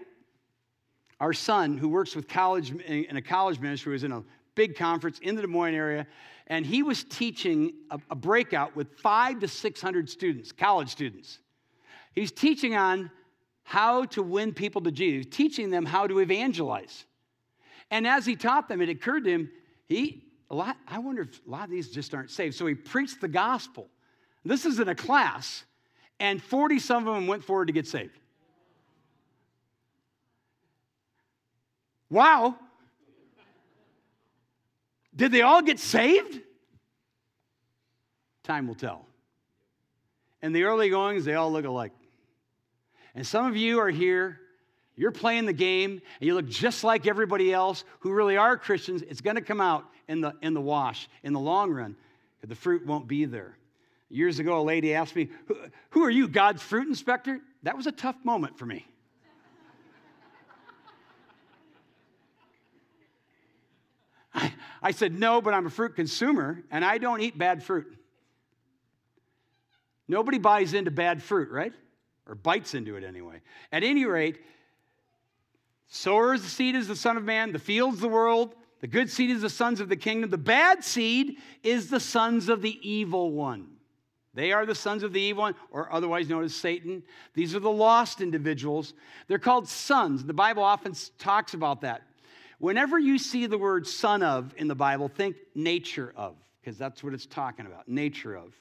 our 1.20 1.32
son, 1.34 1.76
who 1.76 1.88
works 1.88 2.16
with 2.16 2.26
college 2.26 2.70
in 2.70 3.16
a 3.16 3.22
college 3.22 3.60
ministry, 3.60 3.92
was 3.92 4.04
in 4.04 4.12
a 4.12 4.22
big 4.54 4.76
conference 4.76 5.18
in 5.20 5.36
the 5.36 5.42
Des 5.42 5.48
Moines 5.48 5.74
area, 5.74 6.06
and 6.46 6.66
he 6.66 6.82
was 6.82 7.04
teaching 7.04 7.72
a, 7.90 8.00
a 8.10 8.14
breakout 8.14 8.74
with 8.74 8.98
five 8.98 9.38
to 9.40 9.48
600 9.48 10.08
students, 10.08 10.50
college 10.50 10.88
students. 10.88 11.38
He's 12.14 12.32
teaching 12.32 12.74
on 12.74 13.10
how 13.62 14.04
to 14.06 14.22
win 14.22 14.52
people 14.52 14.82
to 14.82 14.90
Jesus, 14.90 15.26
teaching 15.30 15.70
them 15.70 15.84
how 15.84 16.06
to 16.06 16.18
evangelize. 16.18 17.04
And 17.90 18.06
as 18.06 18.26
he 18.26 18.34
taught 18.34 18.68
them, 18.68 18.80
it 18.80 18.88
occurred 18.88 19.24
to 19.24 19.30
him, 19.30 19.50
he, 19.86 20.24
a 20.50 20.54
lot, 20.54 20.76
I 20.88 20.98
wonder 20.98 21.22
if 21.22 21.40
a 21.46 21.50
lot 21.50 21.64
of 21.64 21.70
these 21.70 21.90
just 21.90 22.14
aren't 22.14 22.30
saved. 22.30 22.54
So 22.56 22.66
he 22.66 22.74
preached 22.74 23.20
the 23.20 23.28
gospel. 23.28 23.88
This 24.44 24.64
is 24.64 24.80
in 24.80 24.88
a 24.88 24.94
class, 24.94 25.64
and 26.18 26.42
40 26.42 26.78
some 26.78 27.06
of 27.06 27.14
them 27.14 27.26
went 27.26 27.44
forward 27.44 27.66
to 27.66 27.72
get 27.72 27.86
saved. 27.86 28.18
Wow. 32.10 32.56
Did 35.14 35.32
they 35.32 35.42
all 35.42 35.62
get 35.62 35.78
saved? 35.78 36.40
Time 38.42 38.66
will 38.66 38.74
tell. 38.74 39.06
In 40.42 40.52
the 40.52 40.64
early 40.64 40.90
goings, 40.90 41.24
they 41.24 41.34
all 41.34 41.52
look 41.52 41.64
alike. 41.64 41.92
And 43.14 43.26
some 43.26 43.46
of 43.46 43.56
you 43.56 43.80
are 43.80 43.90
here, 43.90 44.40
you're 44.96 45.10
playing 45.10 45.46
the 45.46 45.52
game, 45.52 45.92
and 45.92 46.26
you 46.26 46.34
look 46.34 46.48
just 46.48 46.84
like 46.84 47.06
everybody 47.06 47.52
else 47.52 47.84
who 48.00 48.12
really 48.12 48.36
are 48.36 48.56
Christians. 48.56 49.02
It's 49.02 49.20
going 49.20 49.36
to 49.36 49.42
come 49.42 49.60
out 49.60 49.84
in 50.08 50.20
the, 50.20 50.34
in 50.42 50.54
the 50.54 50.60
wash 50.60 51.08
in 51.22 51.32
the 51.32 51.40
long 51.40 51.70
run. 51.70 51.96
The 52.42 52.54
fruit 52.54 52.86
won't 52.86 53.06
be 53.06 53.26
there. 53.26 53.56
Years 54.08 54.38
ago, 54.38 54.60
a 54.60 54.62
lady 54.62 54.94
asked 54.94 55.14
me, 55.14 55.28
Who 55.90 56.04
are 56.04 56.10
you, 56.10 56.26
God's 56.26 56.62
fruit 56.62 56.88
inspector? 56.88 57.40
That 57.62 57.76
was 57.76 57.86
a 57.86 57.92
tough 57.92 58.16
moment 58.24 58.58
for 58.58 58.66
me. 58.66 58.86
I, 64.82 64.92
said, 64.92 65.18
No, 65.18 65.40
but 65.40 65.54
I'm 65.54 65.66
a 65.66 65.70
fruit 65.70 65.96
consumer 65.96 66.62
and 66.70 66.84
I 66.84 66.98
don't 66.98 67.20
eat 67.20 67.36
bad 67.36 67.62
fruit. 67.62 67.96
Nobody 70.08 70.38
buys 70.38 70.74
into 70.74 70.90
bad 70.90 71.22
fruit, 71.22 71.50
right? 71.50 71.72
Or 72.26 72.34
bites 72.34 72.74
into 72.74 72.96
it 72.96 73.04
anyway. 73.04 73.40
At 73.70 73.84
any 73.84 74.04
rate, 74.06 74.40
sower 75.86 76.34
is 76.34 76.42
the 76.42 76.48
seed 76.48 76.74
is 76.74 76.88
the 76.88 76.96
Son 76.96 77.16
of 77.16 77.24
Man, 77.24 77.52
the 77.52 77.58
field's 77.58 78.00
the 78.00 78.08
world, 78.08 78.54
the 78.80 78.86
good 78.86 79.10
seed 79.10 79.30
is 79.30 79.42
the 79.42 79.50
sons 79.50 79.80
of 79.80 79.88
the 79.88 79.96
kingdom, 79.96 80.30
the 80.30 80.38
bad 80.38 80.82
seed 80.82 81.36
is 81.62 81.90
the 81.90 82.00
sons 82.00 82.48
of 82.48 82.62
the 82.62 82.78
evil 82.88 83.30
one. 83.30 83.68
They 84.34 84.52
are 84.52 84.64
the 84.64 84.74
sons 84.74 85.02
of 85.02 85.12
the 85.12 85.20
evil 85.20 85.42
one, 85.42 85.54
or 85.70 85.92
otherwise 85.92 86.28
known 86.28 86.44
as 86.44 86.54
Satan. 86.54 87.02
These 87.34 87.54
are 87.54 87.60
the 87.60 87.70
lost 87.70 88.20
individuals. 88.20 88.94
They're 89.26 89.38
called 89.38 89.68
sons. 89.68 90.24
The 90.24 90.32
Bible 90.32 90.62
often 90.62 90.94
talks 91.18 91.54
about 91.54 91.80
that. 91.80 92.02
Whenever 92.60 92.98
you 92.98 93.16
see 93.16 93.46
the 93.46 93.56
word 93.56 93.86
son 93.86 94.22
of 94.22 94.52
in 94.58 94.68
the 94.68 94.74
Bible, 94.74 95.08
think 95.08 95.34
nature 95.54 96.12
of, 96.14 96.36
because 96.60 96.76
that's 96.76 97.02
what 97.02 97.14
it's 97.14 97.24
talking 97.24 97.64
about 97.64 97.88
nature 97.88 98.36
of. 98.36 98.54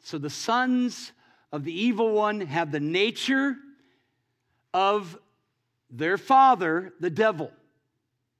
So 0.00 0.18
the 0.18 0.28
sons 0.28 1.12
of 1.50 1.64
the 1.64 1.72
evil 1.72 2.12
one 2.12 2.42
have 2.42 2.70
the 2.70 2.78
nature 2.78 3.56
of 4.74 5.18
their 5.90 6.18
father, 6.18 6.92
the 7.00 7.08
devil. 7.08 7.50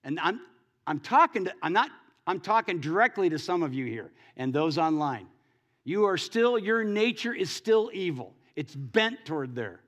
And 0.05 0.21
I'm, 0.21 0.43
I'm 0.87 1.01
talking 1.01 1.47
to, 1.47 1.55
I'm 1.63 1.73
not, 1.73 1.91
I'm 2.27 2.39
talking 2.39 2.79
directly 2.79 3.31
to 3.31 3.39
some 3.39 3.63
of 3.63 3.73
you 3.73 3.87
here 3.87 4.11
and 4.37 4.53
those 4.53 4.77
online. 4.77 5.27
You 5.85 6.05
are 6.05 6.19
still, 6.19 6.59
your 6.59 6.85
nature 6.85 7.33
is 7.33 7.51
still 7.51 7.91
evil. 7.95 8.35
It's 8.55 8.75
bent 8.75 9.25
toward 9.25 9.55
there. 9.55 9.81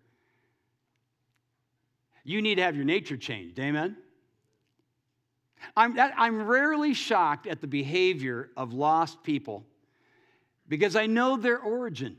You 2.24 2.40
need 2.40 2.54
to 2.54 2.62
have 2.62 2.74
your 2.74 2.86
nature 2.86 3.18
changed. 3.18 3.58
Amen? 3.58 3.94
I'm, 5.76 5.98
I'm 5.98 6.46
rarely 6.46 6.94
shocked 6.94 7.46
at 7.46 7.60
the 7.60 7.66
behavior 7.66 8.50
of 8.56 8.72
lost 8.72 9.22
people 9.22 9.64
because 10.68 10.96
I 10.96 11.06
know 11.06 11.36
their 11.36 11.58
origin 11.58 12.16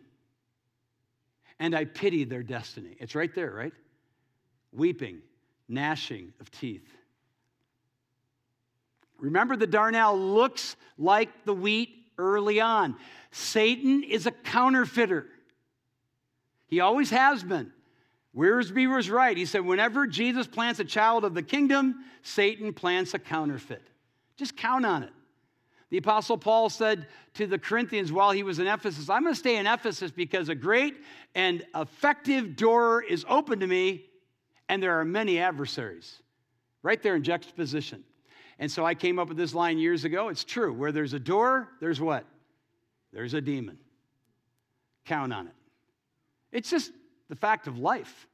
and 1.60 1.76
I 1.76 1.86
pity 1.86 2.24
their 2.24 2.44
destiny. 2.44 2.96
It's 3.00 3.16
right 3.16 3.34
there, 3.34 3.52
right? 3.52 3.74
Weeping, 4.72 5.20
gnashing 5.68 6.34
of 6.40 6.50
teeth. 6.52 6.88
Remember, 9.20 9.56
the 9.56 9.68
darnel 9.68 10.34
looks 10.34 10.76
like 10.98 11.46
the 11.46 11.54
wheat 11.54 11.90
early 12.18 12.60
on. 12.62 12.96
Satan 13.32 14.04
is 14.04 14.26
a 14.26 14.32
counterfeiter, 14.32 15.28
he 16.68 16.80
always 16.80 17.10
has 17.10 17.44
been. 17.44 17.72
Wiersbe 18.36 18.94
was 18.94 19.10
right. 19.10 19.36
He 19.36 19.46
said, 19.46 19.66
whenever 19.66 20.06
Jesus 20.06 20.48
plants 20.48 20.80
a 20.80 20.86
child 20.86 21.26
of 21.26 21.34
the 21.34 21.42
kingdom, 21.42 22.04
Satan 22.22 22.74
plants 22.74 23.14
a 23.14 23.20
counterfeit. 23.20 23.88
Just 24.38 24.56
count 24.56 24.86
on 24.86 25.04
it. 25.04 25.12
The 25.90 25.98
Apostle 25.98 26.38
Paul 26.38 26.70
said 26.70 27.08
to 27.34 27.48
the 27.48 27.58
Corinthians 27.58 28.12
while 28.12 28.32
he 28.32 28.44
was 28.44 28.60
in 28.60 28.68
Ephesus, 28.68 29.10
I'm 29.10 29.24
going 29.24 29.34
to 29.34 29.40
stay 29.40 29.58
in 29.58 29.66
Ephesus 29.66 30.12
because 30.12 30.50
a 30.50 30.56
great 30.56 30.98
and 31.34 31.66
effective 31.76 32.56
door 32.56 33.02
is 33.02 33.26
open 33.28 33.60
to 33.62 33.68
me, 33.68 34.06
and 34.68 34.84
there 34.84 35.00
are 35.00 35.06
many 35.06 35.40
adversaries. 35.40 36.22
Right 36.84 37.02
there 37.02 37.16
in 37.16 37.24
juxtaposition. 37.24 38.04
And 38.60 38.72
so 38.72 38.86
I 38.86 38.94
came 38.94 39.18
up 39.18 39.30
with 39.30 39.38
this 39.38 39.56
line 39.56 39.80
years 39.80 40.06
ago. 40.06 40.30
It's 40.30 40.44
true. 40.44 40.72
Where 40.72 40.92
there's 40.92 41.14
a 41.14 41.20
door, 41.20 41.70
there's 41.82 42.00
what? 42.00 42.26
There's 43.12 43.34
a 43.34 43.42
demon. 43.42 43.80
Count 45.06 45.34
on 45.34 45.48
it. 45.48 45.54
It's 46.52 46.70
just 46.70 46.92
the 47.30 47.36
fact 47.36 47.68
of 47.68 47.78
life. 47.78 48.28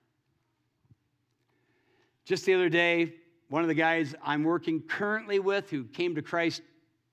Just 2.25 2.45
the 2.45 2.53
other 2.55 2.69
day, 2.69 3.13
one 3.49 3.61
of 3.61 3.67
the 3.67 3.75
guys 3.75 4.15
I'm 4.23 4.43
working 4.43 4.81
currently 4.81 5.37
with 5.39 5.69
who 5.69 5.83
came 5.83 6.15
to 6.15 6.21
Christ 6.21 6.61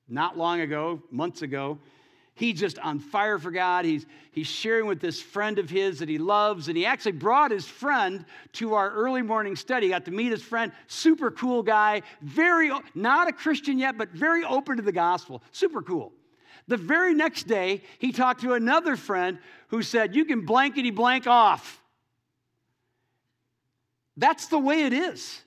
not 0.09 0.39
long 0.39 0.61
ago, 0.61 1.03
months 1.11 1.43
ago, 1.43 1.79
he's 2.35 2.59
just 2.59 2.79
on 2.79 2.99
fire 2.99 3.39
for 3.39 3.51
God. 3.51 3.85
He's, 3.85 4.07
he's 4.31 4.47
sharing 4.47 4.87
with 4.87 5.01
this 5.01 5.21
friend 5.21 5.59
of 5.59 5.69
his 5.69 5.99
that 5.99 6.09
he 6.09 6.19
loves, 6.19 6.69
and 6.69 6.77
he 6.77 6.87
actually 6.87 7.13
brought 7.13 7.51
his 7.51 7.67
friend 7.67 8.25
to 8.55 8.75
our 8.75 8.91
early 8.91 9.23
morning 9.23 9.57
study. 9.57 9.91
Got 9.91 10.07
to 10.07 10.11
meet 10.11 10.31
his 10.31 10.43
friend, 10.43 10.73
super 10.87 11.31
cool 11.31 11.63
guy, 11.63 12.03
very, 12.23 12.73
not 12.95 13.29
a 13.29 13.33
Christian 13.33 13.79
yet, 13.79 13.99
but 13.99 14.11
very 14.11 14.45
open 14.45 14.77
to 14.77 14.83
the 14.83 14.93
gospel, 14.93 15.43
super 15.53 15.83
cool. 15.83 16.13
The 16.69 16.77
very 16.77 17.15
next 17.15 17.45
day, 17.47 17.83
he 17.99 18.13
talked 18.13 18.43
to 18.43 18.55
another 18.55 18.97
friend 18.97 19.39
who 19.69 19.83
said, 19.83 20.15
You 20.15 20.25
can 20.25 20.47
blankety 20.47 20.91
blank 20.91 21.27
off. 21.27 21.83
That's 24.17 24.47
the 24.47 24.59
way 24.59 24.85
it 24.85 24.93
is. 24.93 25.41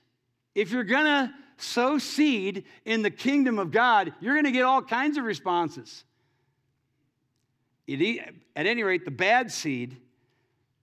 If 0.54 0.72
you're 0.72 0.84
going 0.84 1.06
to 1.06 1.34
sow 1.58 1.98
seed 1.98 2.66
in 2.86 3.02
the 3.02 3.12
kingdom 3.12 3.60
of 3.60 3.72
God, 3.72 4.14
you're 4.20 4.34
going 4.34 4.46
to 4.46 4.52
get 4.52 4.64
all 4.64 4.82
kinds 4.82 5.18
of 5.18 5.24
responses. 5.24 6.04
At 7.88 8.66
any 8.66 8.84
rate, 8.84 9.06
the 9.06 9.12
bad 9.12 9.52
seed 9.52 9.98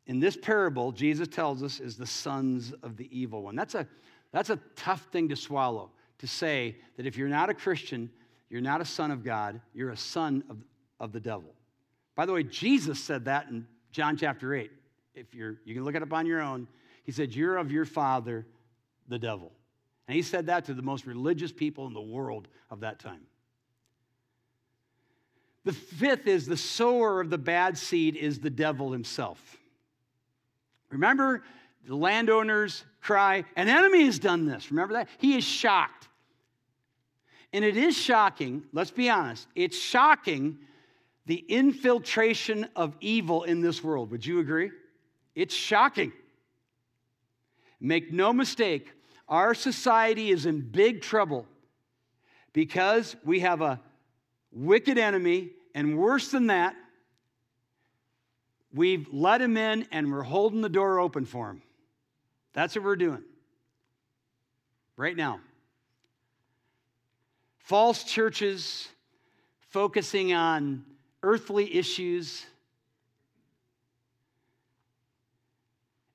in 0.07 0.21
this 0.21 0.37
parable, 0.37 0.93
Jesus 0.93 1.29
tells 1.29 1.63
us, 1.63 1.81
is 1.81 1.97
the 1.97 2.07
sons 2.07 2.73
of 2.83 2.97
the 2.97 3.09
evil 3.17 3.43
one. 3.43 3.57
That's 3.57 3.75
a, 3.75 3.87
that's 4.31 4.51
a 4.51 4.59
tough 4.77 5.03
thing 5.13 5.29
to 5.29 5.37
swallow, 5.37 5.91
to 6.19 6.27
say 6.27 6.77
that 6.97 7.07
if 7.07 7.17
you're 7.17 7.29
not 7.29 7.51
a 7.51 7.55
Christian, 7.55 8.11
you're 8.53 8.61
not 8.61 8.83
a 8.83 8.85
son 8.85 9.11
of 9.11 9.25
God, 9.25 9.63
you're 9.73 9.89
a 9.89 9.97
son 9.97 10.45
of, 10.51 10.59
of 11.01 11.11
the 11.11 11.21
devil. 11.21 11.55
By 12.15 12.27
the 12.27 12.35
way, 12.35 12.43
Jesus 12.43 13.03
said 13.03 13.25
that 13.25 13.49
in 13.49 13.67
John 13.93 14.15
chapter 14.15 14.55
8. 14.55 14.71
If 15.15 15.35
you're, 15.35 15.57
you 15.65 15.73
can 15.75 15.87
look 15.87 15.95
it 15.95 16.03
up 16.03 16.13
on 16.13 16.27
your 16.27 16.43
own. 16.43 16.69
He 17.05 17.13
said, 17.13 17.35
You're 17.35 17.57
of 17.57 17.73
your 17.73 17.87
father, 17.87 18.47
the 19.09 19.19
devil. 19.19 19.53
And 20.07 20.15
he 20.15 20.21
said 20.21 20.47
that 20.47 20.67
to 20.67 20.75
the 20.75 20.83
most 20.83 21.07
religious 21.07 21.51
people 21.51 21.87
in 21.87 21.95
the 21.95 22.03
world 22.03 22.47
of 22.71 22.81
that 22.81 22.99
time. 22.99 23.23
The 25.65 25.73
fifth 25.73 26.27
is 26.27 26.45
the 26.45 26.59
sower 26.59 27.23
of 27.23 27.31
the 27.31 27.39
bad 27.39 27.79
seed 27.79 28.17
is 28.17 28.39
the 28.39 28.51
devil 28.51 28.93
himself. 28.93 29.41
Remember, 30.91 31.43
the 31.87 31.97
landowners 31.97 32.85
cry, 33.01 33.45
An 33.57 33.69
enemy 33.69 34.05
has 34.05 34.19
done 34.19 34.45
this. 34.45 34.71
Remember 34.71 34.93
that? 34.93 35.09
He 35.17 35.39
is 35.39 35.45
shocked. 35.45 36.09
And 37.53 37.65
it 37.65 37.77
is 37.77 37.97
shocking, 37.97 38.63
let's 38.73 38.91
be 38.91 39.11
honest, 39.11 39.47
it's 39.55 39.79
shocking 39.79 40.59
the 41.27 41.45
infiltration 41.49 42.69
of 42.75 42.97
evil 43.01 43.45
in 43.45 43.61
this 43.61 43.85
world. 43.85 44.11
Would 44.11 44.25
you 44.25 44.41
agree? 44.41 44.71
It's 45.35 45.55
shocking. 45.55 46.13
Make 47.81 48.13
no 48.13 48.33
mistake, 48.33 48.93
our 49.29 49.55
society 49.55 50.31
is 50.31 50.47
in 50.47 50.61
big 50.61 51.03
trouble 51.03 51.47
because 52.53 53.17
we 53.25 53.41
have 53.41 53.61
a 53.61 53.81
wicked 54.53 54.99
enemy, 54.99 55.51
and 55.75 55.99
worse 55.99 56.31
than 56.31 56.49
that, 56.49 56.77
we've 58.73 59.07
let 59.13 59.41
him 59.41 59.57
in 59.57 59.87
and 59.91 60.13
we're 60.13 60.23
holding 60.23 60.61
the 60.61 60.69
door 60.69 61.01
open 61.01 61.25
for 61.25 61.51
him. 61.51 61.63
That's 62.53 62.77
what 62.77 62.85
we're 62.85 62.97
doing 62.97 63.23
right 64.97 65.17
now. 65.17 65.41
False 67.63 68.05
churches 68.05 68.89
focusing 69.71 70.33
on 70.33 70.85
earthly 71.23 71.75
issues 71.75 72.45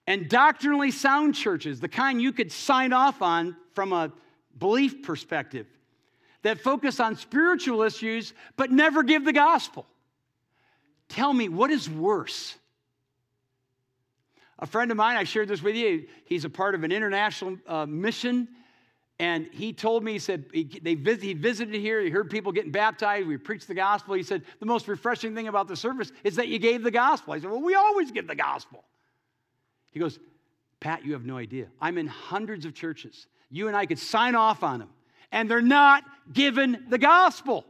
and 0.06 0.30
doctrinally 0.30 0.92
sound 0.92 1.36
churches, 1.36 1.80
the 1.80 1.90
kind 1.90 2.22
you 2.22 2.32
could 2.32 2.52
sign 2.52 2.94
off 2.94 3.22
on 3.22 3.56
from 3.74 3.92
a 3.92 4.12
belief 4.58 5.04
perspective, 5.04 5.68
that 6.44 6.60
focus 6.60 7.00
on 7.00 7.16
spiritual 7.16 7.82
issues 7.82 8.34
but 8.56 8.72
never 8.72 9.04
give 9.04 9.26
the 9.26 9.34
gospel. 9.34 9.86
Tell 11.10 11.34
me, 11.34 11.50
what 11.50 11.72
is 11.72 11.90
worse? 11.90 12.56
A 14.60 14.66
friend 14.66 14.92
of 14.92 14.98
mine, 14.98 15.18
I 15.18 15.24
shared 15.24 15.48
this 15.48 15.62
with 15.62 15.76
you, 15.76 16.08
he's 16.26 16.46
a 16.46 16.50
part 16.50 16.74
of 16.74 16.84
an 16.84 16.92
international 16.92 17.58
uh, 17.68 17.86
mission. 17.86 18.48
And 19.20 19.48
he 19.52 19.74
told 19.74 20.04
me, 20.04 20.14
he 20.14 20.20
said, 20.20 20.46
he, 20.54 20.64
they 20.64 20.94
he 20.94 21.34
visited 21.34 21.74
here, 21.74 22.02
he 22.02 22.12
heard 22.12 22.30
people 22.30 22.52
getting 22.52 22.72
baptized, 22.72 23.28
we 23.28 23.38
preached 23.38 23.68
the 23.68 23.74
gospel. 23.74 24.14
He 24.14 24.22
said, 24.22 24.44
the 24.60 24.68
most 24.68 24.88
refreshing 24.88 25.34
thing 25.34 25.48
about 25.48 25.68
the 25.68 25.76
service 25.76 26.12
is 26.24 26.36
that 26.36 26.50
you 26.50 26.60
gave 26.60 26.84
the 26.84 26.92
gospel. 26.92 27.34
I 27.34 27.40
said, 27.40 27.50
well, 27.50 27.62
we 27.62 27.74
always 27.74 28.12
give 28.12 28.28
the 28.28 28.36
gospel. 28.36 28.84
He 29.92 30.00
goes, 30.00 30.20
Pat, 30.80 31.04
you 31.04 31.14
have 31.14 31.26
no 31.26 31.38
idea. 31.38 31.68
I'm 31.82 31.98
in 31.98 32.06
hundreds 32.06 32.66
of 32.66 32.76
churches. 32.76 33.26
You 33.50 33.68
and 33.68 33.76
I 33.76 33.88
could 33.88 33.98
sign 33.98 34.36
off 34.36 34.62
on 34.62 34.80
them, 34.80 34.90
and 35.32 35.50
they're 35.50 35.62
not 35.62 36.04
given 36.32 36.86
the 36.90 37.00
gospel. 37.00 37.66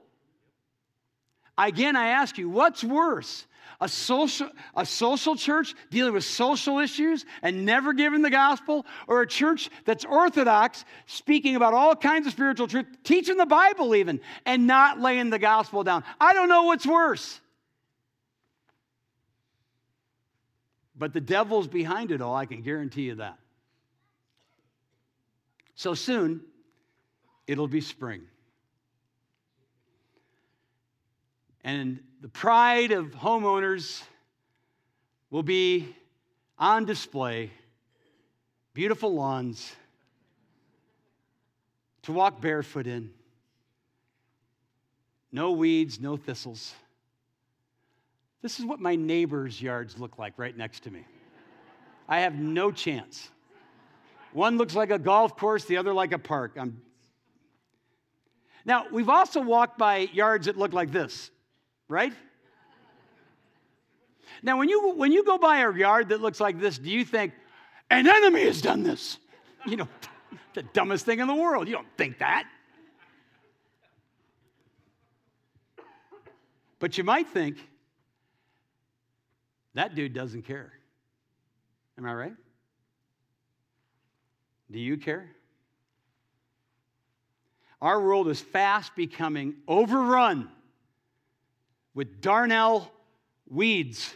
Again, 1.58 1.96
I 1.96 2.10
ask 2.10 2.38
you, 2.38 2.50
what's 2.50 2.84
worse? 2.84 3.46
A 3.80 3.88
social, 3.88 4.50
a 4.76 4.86
social 4.86 5.36
church 5.36 5.76
dealing 5.90 6.14
with 6.14 6.24
social 6.24 6.80
issues 6.80 7.26
and 7.42 7.66
never 7.66 7.94
giving 7.94 8.22
the 8.22 8.30
gospel, 8.30 8.86
or 9.08 9.22
a 9.22 9.28
church 9.28 9.70
that's 9.86 10.06
orthodox, 10.06 10.86
speaking 11.06 11.56
about 11.56 11.74
all 11.74 11.96
kinds 11.96 12.28
of 12.28 12.34
spiritual 12.34 12.68
truth, 12.68 12.88
teaching 13.04 13.38
the 13.38 13.46
Bible 13.46 13.96
even, 13.96 14.20
and 14.46 14.68
not 14.68 15.00
laying 15.00 15.30
the 15.30 15.40
gospel 15.40 15.84
down? 15.84 16.04
I 16.20 16.34
don't 16.34 16.50
know 16.50 16.64
what's 16.64 16.86
worse. 16.86 17.40
But 20.96 21.14
the 21.14 21.22
devil's 21.22 21.68
behind 21.68 22.12
it 22.12 22.22
all, 22.22 22.36
I 22.36 22.48
can 22.48 22.62
guarantee 22.62 23.04
you 23.04 23.16
that. 23.16 23.38
So 25.76 25.94
soon, 25.94 26.42
it'll 27.46 27.68
be 27.68 27.82
spring. 27.82 28.24
And 31.64 32.00
the 32.22 32.30
pride 32.30 32.92
of 32.92 33.12
homeowners 33.12 34.02
will 35.30 35.44
be 35.44 35.96
on 36.58 36.86
display 36.86 37.52
beautiful 38.74 39.14
lawns 39.14 39.76
to 42.04 42.12
walk 42.12 42.40
barefoot 42.40 42.86
in, 42.86 43.10
no 45.32 45.52
weeds, 45.52 46.00
no 46.00 46.16
thistles. 46.16 46.74
This 48.42 48.60
is 48.60 48.66
what 48.66 48.80
my 48.80 48.96
neighbor's 48.96 49.60
yards 49.60 49.98
look 49.98 50.20
like 50.20 50.34
right 50.38 50.56
next 50.56 50.84
to 50.84 50.92
me. 50.92 51.04
I 52.08 52.20
have 52.20 52.36
no 52.36 52.72
chance. 52.72 53.30
One 54.32 54.58
looks 54.58 54.76
like 54.76 54.92
a 54.92 55.00
golf 55.00 55.36
course, 55.36 55.66
the 55.66 55.78
other 55.78 55.92
like 55.92 56.12
a 56.12 56.20
park. 56.20 56.56
I'm... 56.56 56.82
Now, 58.64 58.86
we've 58.92 59.10
also 59.10 59.42
walked 59.42 59.78
by 59.78 60.08
yards 60.14 60.46
that 60.46 60.58
look 60.58 60.74
like 60.74 60.92
this, 60.92 61.32
right? 61.88 62.14
Now, 64.44 64.58
when 64.58 64.70
you, 64.70 64.94
when 64.94 65.12
you 65.12 65.24
go 65.24 65.38
by 65.38 65.60
a 65.60 65.74
yard 65.74 66.10
that 66.10 66.22
looks 66.22 66.40
like 66.40 66.60
this, 66.60 66.78
do 66.78 66.90
you 66.90 67.04
think, 67.04 67.34
an 67.90 68.08
enemy 68.08 68.44
has 68.44 68.62
done 68.62 68.84
this? 68.84 69.18
You 69.66 69.78
know, 69.78 69.88
the 70.54 70.64
dumbest 70.64 71.06
thing 71.06 71.20
in 71.20 71.28
the 71.28 71.36
world. 71.36 71.68
You 71.68 71.74
don't 71.74 71.88
think 71.98 72.20
that. 72.20 72.46
But 76.80 76.98
you 76.98 77.04
might 77.04 77.28
think, 77.28 77.58
that 79.74 79.96
dude 79.96 80.14
doesn't 80.14 80.44
care. 80.44 80.74
Am 81.98 82.06
I 82.06 82.14
right? 82.14 82.34
Do 84.70 84.80
you 84.80 84.98
care? 84.98 85.30
Our 87.82 88.02
world 88.02 88.28
is 88.28 88.42
fast 88.42 88.96
becoming 88.96 89.56
overrun 89.68 90.50
with 91.98 92.22
darnel 92.22 92.88
weeds 93.50 94.16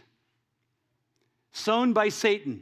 sown 1.52 1.94
by 1.94 2.10
Satan. 2.10 2.62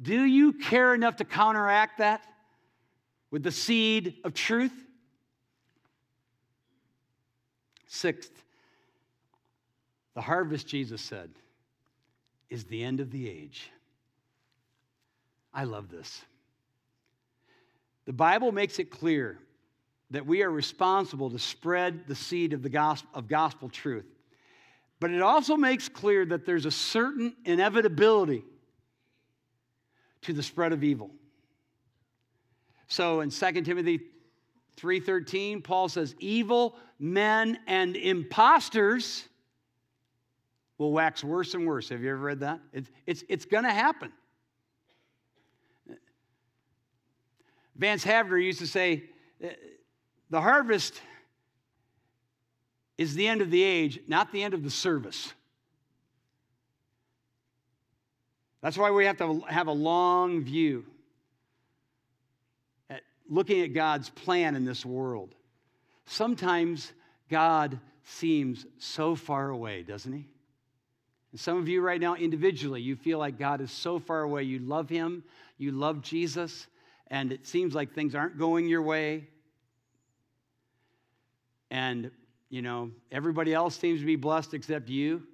Do 0.00 0.24
you 0.24 0.54
care 0.54 0.94
enough 0.94 1.16
to 1.16 1.24
counteract 1.26 1.98
that 1.98 2.24
with 3.30 3.42
the 3.42 3.50
seed 3.50 4.14
of 4.24 4.32
truth? 4.32 4.72
Sixth, 7.86 8.32
the 10.14 10.22
harvest, 10.22 10.66
Jesus 10.66 11.02
said, 11.02 11.28
is 12.48 12.64
the 12.64 12.82
end 12.82 13.00
of 13.00 13.10
the 13.10 13.28
age. 13.28 13.70
I 15.52 15.64
love 15.64 15.90
this. 15.90 16.22
The 18.06 18.14
Bible 18.14 18.50
makes 18.50 18.78
it 18.78 18.90
clear 18.90 19.38
that 20.14 20.26
we 20.26 20.42
are 20.42 20.50
responsible 20.50 21.30
to 21.30 21.38
spread 21.38 22.06
the 22.06 22.14
seed 22.14 22.52
of 22.52 22.62
the 22.62 22.68
gospel 22.68 23.08
of 23.14 23.28
gospel 23.28 23.68
truth. 23.68 24.06
But 25.00 25.10
it 25.10 25.22
also 25.22 25.56
makes 25.56 25.88
clear 25.88 26.24
that 26.26 26.46
there's 26.46 26.66
a 26.66 26.70
certain 26.70 27.34
inevitability 27.44 28.44
to 30.22 30.32
the 30.32 30.42
spread 30.42 30.72
of 30.72 30.82
evil. 30.82 31.10
So 32.88 33.20
in 33.20 33.30
2 33.30 33.62
Timothy 33.62 34.00
3:13, 34.76 35.62
Paul 35.62 35.88
says, 35.88 36.14
"Evil 36.18 36.76
men 36.98 37.58
and 37.66 37.96
impostors 37.96 39.28
will 40.78 40.92
wax 40.92 41.22
worse 41.22 41.54
and 41.54 41.66
worse. 41.66 41.88
Have 41.88 42.02
you 42.02 42.10
ever 42.10 42.18
read 42.18 42.40
that? 42.40 42.60
It's, 42.72 42.90
it's, 43.06 43.24
it's 43.28 43.44
going 43.44 43.64
to 43.64 43.72
happen. 43.72 44.12
Vance 47.76 48.04
Havner 48.04 48.42
used 48.42 48.60
to 48.60 48.66
say, 48.66 49.04
the 50.30 50.40
harvest 50.40 51.00
is 52.96 53.14
the 53.14 53.26
end 53.26 53.40
of 53.40 53.50
the 53.50 53.62
age, 53.62 54.00
not 54.06 54.32
the 54.32 54.42
end 54.42 54.54
of 54.54 54.62
the 54.62 54.70
service. 54.70 55.32
That's 58.62 58.78
why 58.78 58.90
we 58.90 59.04
have 59.04 59.18
to 59.18 59.40
have 59.40 59.66
a 59.66 59.72
long 59.72 60.42
view 60.42 60.86
at 62.88 63.02
looking 63.28 63.60
at 63.60 63.74
God's 63.74 64.08
plan 64.08 64.56
in 64.56 64.64
this 64.64 64.86
world. 64.86 65.34
Sometimes 66.06 66.92
God 67.28 67.78
seems 68.04 68.64
so 68.78 69.14
far 69.14 69.50
away, 69.50 69.82
doesn't 69.82 70.12
he? 70.12 70.26
And 71.32 71.40
some 71.40 71.58
of 71.58 71.68
you 71.68 71.80
right 71.80 72.00
now, 72.00 72.14
individually, 72.14 72.80
you 72.80 72.94
feel 72.94 73.18
like 73.18 73.38
God 73.38 73.60
is 73.60 73.72
so 73.72 73.98
far 73.98 74.22
away. 74.22 74.44
You 74.44 74.60
love 74.60 74.88
Him, 74.88 75.24
you 75.58 75.72
love 75.72 76.00
Jesus, 76.00 76.68
and 77.08 77.32
it 77.32 77.44
seems 77.44 77.74
like 77.74 77.92
things 77.92 78.14
aren't 78.14 78.38
going 78.38 78.68
your 78.68 78.82
way. 78.82 79.26
And, 81.74 82.12
you 82.50 82.62
know, 82.62 82.92
everybody 83.10 83.52
else 83.52 83.76
seems 83.76 83.98
to 83.98 84.06
be 84.06 84.14
blessed 84.14 84.54
except 84.54 84.88
you. 84.88 85.24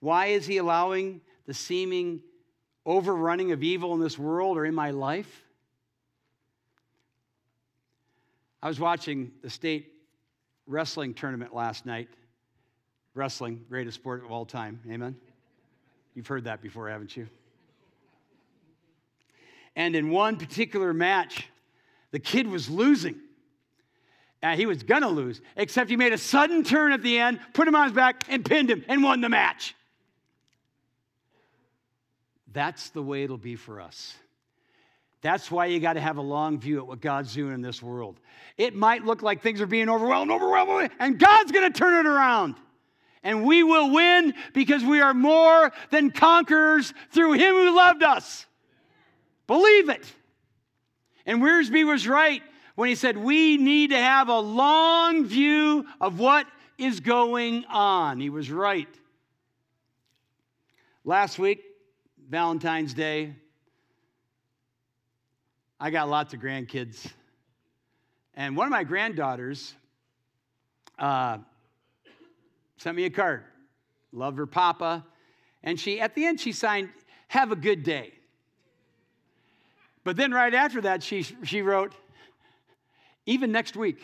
Why 0.00 0.26
is 0.26 0.46
He 0.46 0.56
allowing 0.56 1.20
the 1.46 1.54
seeming 1.54 2.22
overrunning 2.84 3.52
of 3.52 3.62
evil 3.62 3.94
in 3.94 4.00
this 4.00 4.18
world 4.18 4.56
or 4.56 4.64
in 4.64 4.74
my 4.74 4.90
life? 4.90 5.44
I 8.60 8.66
was 8.66 8.80
watching 8.80 9.30
the 9.42 9.50
state 9.50 9.92
wrestling 10.66 11.14
tournament 11.14 11.54
last 11.54 11.86
night. 11.86 12.08
Wrestling, 13.14 13.64
greatest 13.68 13.94
sport 13.94 14.24
of 14.24 14.32
all 14.32 14.44
time. 14.44 14.80
Amen? 14.90 15.14
You've 16.16 16.26
heard 16.26 16.42
that 16.44 16.62
before, 16.62 16.88
haven't 16.88 17.16
you? 17.16 17.28
And 19.76 19.94
in 19.94 20.10
one 20.10 20.36
particular 20.36 20.92
match, 20.92 21.48
the 22.10 22.18
kid 22.18 22.46
was 22.46 22.68
losing. 22.68 23.16
And 24.42 24.58
he 24.58 24.66
was 24.66 24.82
gonna 24.82 25.08
lose, 25.08 25.40
except 25.56 25.90
he 25.90 25.96
made 25.96 26.12
a 26.12 26.18
sudden 26.18 26.64
turn 26.64 26.92
at 26.92 27.02
the 27.02 27.18
end, 27.18 27.40
put 27.52 27.68
him 27.68 27.74
on 27.74 27.84
his 27.84 27.92
back, 27.92 28.24
and 28.28 28.44
pinned 28.44 28.70
him 28.70 28.84
and 28.88 29.02
won 29.02 29.20
the 29.20 29.28
match. 29.28 29.74
That's 32.52 32.90
the 32.90 33.02
way 33.02 33.22
it'll 33.22 33.36
be 33.36 33.56
for 33.56 33.80
us. 33.80 34.14
That's 35.22 35.50
why 35.50 35.66
you 35.66 35.80
got 35.80 35.94
to 35.94 36.00
have 36.00 36.16
a 36.16 36.22
long 36.22 36.58
view 36.58 36.78
at 36.78 36.86
what 36.86 37.00
God's 37.00 37.34
doing 37.34 37.52
in 37.52 37.60
this 37.60 37.82
world. 37.82 38.18
It 38.56 38.74
might 38.74 39.04
look 39.04 39.22
like 39.22 39.42
things 39.42 39.60
are 39.60 39.66
being 39.66 39.90
overwhelmed, 39.90 40.30
overwhelmed, 40.30 40.90
and 40.98 41.18
God's 41.18 41.52
going 41.52 41.70
to 41.70 41.78
turn 41.78 42.06
it 42.06 42.08
around. 42.08 42.56
And 43.22 43.44
we 43.44 43.62
will 43.62 43.90
win 43.90 44.32
because 44.54 44.82
we 44.82 45.02
are 45.02 45.12
more 45.12 45.72
than 45.90 46.10
conquerors 46.10 46.94
through 47.12 47.32
Him 47.32 47.54
who 47.54 47.76
loved 47.76 48.02
us. 48.02 48.46
Believe 49.46 49.90
it. 49.90 50.10
And 51.26 51.42
Wiersbe 51.42 51.86
was 51.86 52.06
right 52.08 52.42
when 52.74 52.88
he 52.88 52.94
said 52.94 53.16
we 53.16 53.56
need 53.56 53.90
to 53.90 53.98
have 53.98 54.28
a 54.28 54.38
long 54.38 55.24
view 55.24 55.84
of 56.00 56.18
what 56.18 56.46
is 56.78 57.00
going 57.00 57.64
on. 57.66 58.20
He 58.20 58.30
was 58.30 58.50
right. 58.50 58.88
Last 61.04 61.38
week, 61.38 61.62
Valentine's 62.28 62.94
Day, 62.94 63.34
I 65.78 65.90
got 65.90 66.08
lots 66.08 66.34
of 66.34 66.40
grandkids. 66.40 67.10
And 68.34 68.56
one 68.56 68.66
of 68.66 68.70
my 68.70 68.84
granddaughters 68.84 69.74
uh, 70.98 71.38
sent 72.76 72.96
me 72.96 73.04
a 73.04 73.10
card. 73.10 73.44
Love 74.12 74.36
her 74.36 74.46
papa. 74.46 75.04
And 75.62 75.78
she, 75.78 76.00
at 76.00 76.14
the 76.14 76.24
end, 76.24 76.40
she 76.40 76.52
signed, 76.52 76.90
Have 77.28 77.52
a 77.52 77.56
good 77.56 77.82
day. 77.82 78.12
But 80.04 80.16
then 80.16 80.32
right 80.32 80.54
after 80.54 80.80
that, 80.82 81.02
she, 81.02 81.22
she 81.22 81.62
wrote, 81.62 81.94
Even 83.26 83.52
next 83.52 83.76
week. 83.76 84.00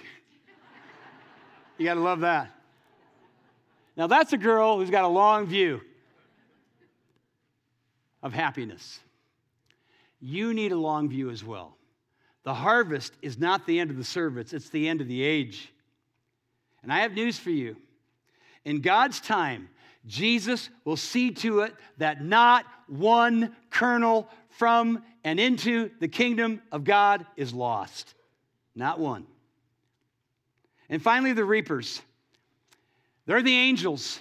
you 1.79 1.87
got 1.87 1.95
to 1.95 2.01
love 2.01 2.21
that. 2.21 2.51
Now, 3.97 4.07
that's 4.07 4.33
a 4.33 4.39
girl 4.39 4.79
who's 4.79 4.91
got 4.91 5.05
a 5.05 5.09
long 5.09 5.47
view 5.47 5.81
of 8.23 8.35
happiness. 8.35 9.01
You 10.21 10.53
need 10.53 10.73
a 10.73 10.77
long 10.77 11.09
view 11.09 11.31
as 11.31 11.43
well. 11.43 11.77
The 12.43 12.55
harvest 12.55 13.15
is 13.23 13.39
not 13.39 13.67
the 13.67 13.81
end 13.81 13.91
of 13.91 13.97
the 13.97 14.05
service, 14.05 14.53
it's 14.53 14.69
the 14.69 14.89
end 14.89 15.01
of 15.01 15.09
the 15.09 15.23
age. 15.23 15.73
And 16.83 16.93
I 16.93 17.01
have 17.01 17.13
news 17.13 17.39
for 17.39 17.51
you. 17.51 17.77
In 18.65 18.81
God's 18.81 19.21
time, 19.21 19.69
Jesus 20.07 20.69
will 20.85 20.97
see 20.97 21.31
to 21.33 21.61
it 21.61 21.75
that 21.99 22.23
not 22.23 22.65
one 22.89 23.55
kernel 23.71 24.29
from 24.51 25.03
and 25.25 25.41
into 25.41 25.91
the 26.01 26.09
kingdom 26.09 26.63
of 26.73 26.85
God 26.85 27.27
is 27.37 27.53
lost. 27.53 28.15
Not 28.75 29.01
one. 29.01 29.27
And 30.89 31.03
finally, 31.03 31.33
the 31.33 31.45
reapers. 31.45 32.01
They're 33.27 33.43
the 33.43 33.57
angels. 33.57 34.21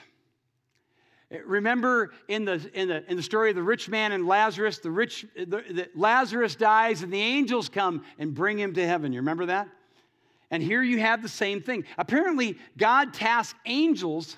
Remember 1.45 2.13
in 2.27 2.45
the, 2.45 2.69
in 2.73 2.87
the, 2.87 3.09
in 3.09 3.17
the 3.17 3.23
story 3.23 3.49
of 3.49 3.55
the 3.55 3.63
rich 3.63 3.89
man 3.89 4.11
and 4.11 4.27
Lazarus, 4.27 4.79
the 4.79 4.91
rich 4.91 5.25
the, 5.35 5.45
the, 5.45 5.89
Lazarus 5.95 6.55
dies 6.55 7.03
and 7.03 7.11
the 7.11 7.21
angels 7.21 7.67
come 7.69 8.03
and 8.19 8.33
bring 8.33 8.59
him 8.59 8.73
to 8.73 8.85
heaven. 8.85 9.11
You 9.11 9.19
remember 9.19 9.47
that? 9.47 9.67
And 10.51 10.61
here 10.61 10.83
you 10.83 10.99
have 10.99 11.21
the 11.21 11.29
same 11.29 11.61
thing. 11.61 11.85
Apparently, 11.97 12.57
God 12.77 13.13
tasked 13.13 13.59
angels 13.65 14.37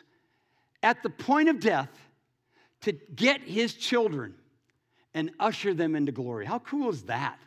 at 0.81 1.03
the 1.03 1.09
point 1.09 1.49
of 1.49 1.59
death 1.59 1.89
to 2.81 2.91
get 2.91 3.41
his 3.41 3.73
children 3.73 4.35
and 5.13 5.31
usher 5.39 5.73
them 5.73 5.95
into 5.95 6.11
glory. 6.11 6.45
How 6.45 6.59
cool 6.59 6.89
is 6.89 7.03
that? 7.03 7.39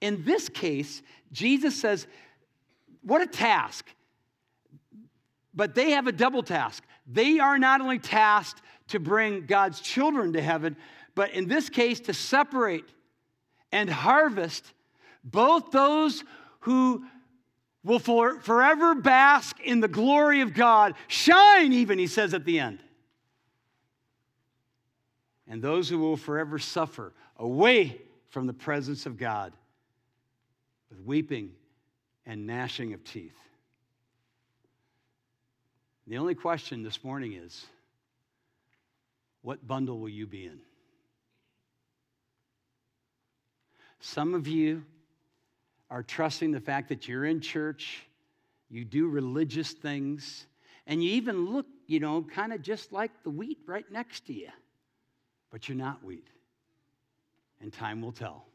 In 0.00 0.24
this 0.24 0.48
case, 0.48 1.02
Jesus 1.32 1.80
says, 1.80 2.06
What 3.02 3.22
a 3.22 3.26
task. 3.26 3.86
But 5.54 5.74
they 5.74 5.92
have 5.92 6.06
a 6.06 6.12
double 6.12 6.42
task. 6.42 6.84
They 7.06 7.38
are 7.38 7.58
not 7.58 7.80
only 7.80 7.98
tasked 7.98 8.62
to 8.88 9.00
bring 9.00 9.46
God's 9.46 9.80
children 9.80 10.32
to 10.34 10.42
heaven, 10.42 10.76
but 11.14 11.32
in 11.32 11.48
this 11.48 11.68
case, 11.68 12.00
to 12.00 12.14
separate 12.14 12.84
and 13.72 13.90
harvest 13.90 14.72
both 15.24 15.70
those 15.70 16.24
who 16.60 17.04
will 17.84 17.98
for, 17.98 18.40
forever 18.40 18.94
bask 18.94 19.58
in 19.60 19.80
the 19.80 19.88
glory 19.88 20.40
of 20.40 20.54
God, 20.54 20.94
shine 21.06 21.72
even, 21.72 21.98
he 21.98 22.06
says 22.06 22.34
at 22.34 22.44
the 22.44 22.60
end. 22.60 22.78
And 25.48 25.62
those 25.62 25.88
who 25.88 25.98
will 25.98 26.16
forever 26.16 26.58
suffer 26.58 27.12
away 27.36 28.00
from 28.28 28.46
the 28.46 28.52
presence 28.52 29.06
of 29.06 29.16
God 29.16 29.52
with 30.90 31.00
weeping 31.00 31.52
and 32.26 32.46
gnashing 32.46 32.92
of 32.92 33.02
teeth. 33.02 33.38
The 36.06 36.18
only 36.18 36.34
question 36.34 36.82
this 36.82 37.02
morning 37.02 37.32
is 37.32 37.66
what 39.42 39.66
bundle 39.66 39.98
will 39.98 40.08
you 40.08 40.26
be 40.26 40.46
in? 40.46 40.58
Some 44.00 44.34
of 44.34 44.46
you 44.46 44.84
are 45.90 46.02
trusting 46.02 46.52
the 46.52 46.60
fact 46.60 46.90
that 46.90 47.08
you're 47.08 47.24
in 47.24 47.40
church, 47.40 48.02
you 48.68 48.84
do 48.84 49.08
religious 49.08 49.72
things, 49.72 50.46
and 50.86 51.02
you 51.02 51.10
even 51.12 51.50
look, 51.50 51.66
you 51.86 52.00
know, 52.00 52.22
kind 52.22 52.52
of 52.52 52.62
just 52.62 52.92
like 52.92 53.10
the 53.22 53.30
wheat 53.30 53.58
right 53.66 53.90
next 53.90 54.26
to 54.26 54.32
you. 54.34 54.48
But 55.50 55.68
you're 55.68 55.78
not 55.78 56.04
wheat. 56.04 56.28
And 57.60 57.72
time 57.72 58.02
will 58.02 58.12
tell. 58.12 58.46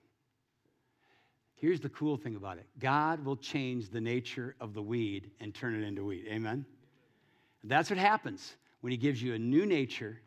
Here's 1.55 1.79
the 1.79 1.89
cool 1.89 2.17
thing 2.17 2.35
about 2.35 2.57
it 2.57 2.65
God 2.79 3.23
will 3.25 3.37
change 3.37 3.89
the 3.89 4.01
nature 4.01 4.55
of 4.59 4.73
the 4.73 4.81
weed 4.81 5.31
and 5.39 5.53
turn 5.53 5.81
it 5.81 5.85
into 5.85 6.05
wheat. 6.05 6.25
Amen? 6.29 6.65
That's 7.63 7.89
what 7.89 7.99
happens 7.99 8.55
when 8.81 8.91
He 8.91 8.97
gives 8.97 9.21
you 9.21 9.33
a 9.33 9.39
new 9.39 9.65
nature. 9.65 10.19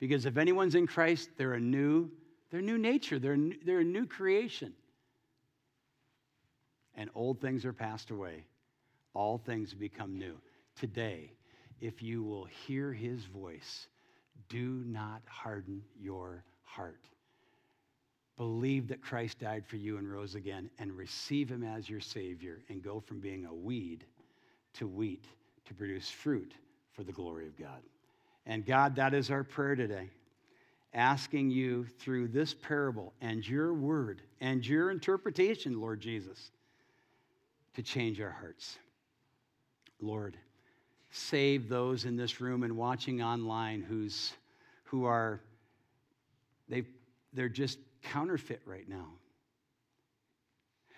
Because 0.00 0.26
if 0.26 0.36
anyone's 0.36 0.76
in 0.76 0.86
Christ, 0.86 1.30
they're 1.36 1.54
a 1.54 1.60
new, 1.60 2.10
they're 2.50 2.60
a 2.60 2.62
new 2.62 2.78
nature, 2.78 3.18
they're, 3.18 3.38
they're 3.64 3.80
a 3.80 3.84
new 3.84 4.06
creation 4.06 4.72
and 6.98 7.08
old 7.14 7.40
things 7.40 7.64
are 7.64 7.72
passed 7.72 8.10
away. 8.10 8.44
All 9.14 9.38
things 9.38 9.72
become 9.72 10.18
new. 10.18 10.34
Today, 10.78 11.32
if 11.80 12.02
you 12.02 12.24
will 12.24 12.44
hear 12.44 12.92
his 12.92 13.24
voice, 13.24 13.86
do 14.48 14.82
not 14.86 15.22
harden 15.26 15.82
your 16.00 16.44
heart. 16.64 17.04
Believe 18.36 18.86
that 18.88 19.02
Christ 19.02 19.40
died 19.40 19.66
for 19.66 19.76
you 19.76 19.98
and 19.98 20.10
rose 20.10 20.36
again, 20.36 20.70
and 20.78 20.96
receive 20.96 21.48
him 21.48 21.64
as 21.64 21.90
your 21.90 22.00
Savior, 22.00 22.62
and 22.68 22.82
go 22.82 23.00
from 23.00 23.18
being 23.18 23.46
a 23.46 23.54
weed 23.54 24.04
to 24.74 24.86
wheat 24.86 25.24
to 25.66 25.74
produce 25.74 26.08
fruit 26.08 26.54
for 26.92 27.02
the 27.02 27.12
glory 27.12 27.46
of 27.46 27.58
God. 27.58 27.82
And 28.46 28.64
God, 28.64 28.94
that 28.96 29.12
is 29.12 29.30
our 29.30 29.44
prayer 29.44 29.74
today. 29.74 30.08
Asking 30.94 31.50
you 31.50 31.84
through 31.98 32.28
this 32.28 32.54
parable 32.54 33.12
and 33.20 33.46
your 33.46 33.74
word 33.74 34.22
and 34.40 34.66
your 34.66 34.90
interpretation, 34.90 35.80
Lord 35.80 36.00
Jesus, 36.00 36.50
to 37.74 37.82
change 37.82 38.20
our 38.20 38.30
hearts. 38.30 38.78
Lord, 40.00 40.38
save 41.10 41.68
those 41.68 42.04
in 42.04 42.16
this 42.16 42.40
room 42.40 42.62
and 42.62 42.76
watching 42.76 43.22
online 43.22 43.82
who's, 43.82 44.32
who 44.84 45.04
are, 45.04 45.40
they, 46.68 46.84
they're 47.32 47.48
just 47.48 47.78
counterfeit 48.02 48.60
right 48.66 48.88
now. 48.88 49.06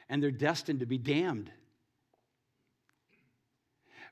And 0.08 0.22
they're 0.22 0.30
destined 0.30 0.80
to 0.80 0.86
be 0.86 0.98
damned. 0.98 1.50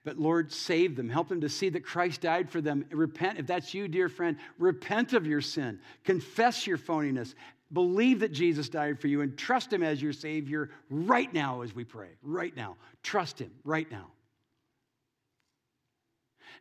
But 0.04 0.18
Lord, 0.18 0.52
save 0.52 0.96
them. 0.96 1.08
Help 1.08 1.28
them 1.28 1.40
to 1.40 1.48
see 1.48 1.68
that 1.70 1.84
Christ 1.84 2.20
died 2.20 2.48
for 2.50 2.60
them. 2.60 2.84
Repent. 2.90 3.38
If 3.38 3.46
that's 3.46 3.74
you, 3.74 3.88
dear 3.88 4.08
friend, 4.08 4.36
repent 4.58 5.12
of 5.12 5.26
your 5.26 5.40
sin. 5.40 5.80
Confess 6.04 6.66
your 6.66 6.78
phoniness. 6.78 7.34
Believe 7.72 8.20
that 8.20 8.32
Jesus 8.32 8.68
died 8.68 9.00
for 9.00 9.08
you 9.08 9.20
and 9.20 9.36
trust 9.36 9.72
Him 9.72 9.82
as 9.82 10.00
your 10.00 10.12
Savior 10.12 10.70
right 10.88 11.32
now 11.34 11.62
as 11.62 11.74
we 11.74 11.84
pray. 11.84 12.08
Right 12.22 12.56
now. 12.56 12.76
Trust 13.02 13.40
Him 13.40 13.50
right 13.64 13.90
now. 13.90 14.06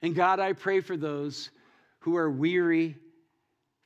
And 0.01 0.15
God, 0.15 0.39
I 0.39 0.53
pray 0.53 0.81
for 0.81 0.97
those 0.97 1.49
who 1.99 2.17
are 2.17 2.29
weary 2.29 2.97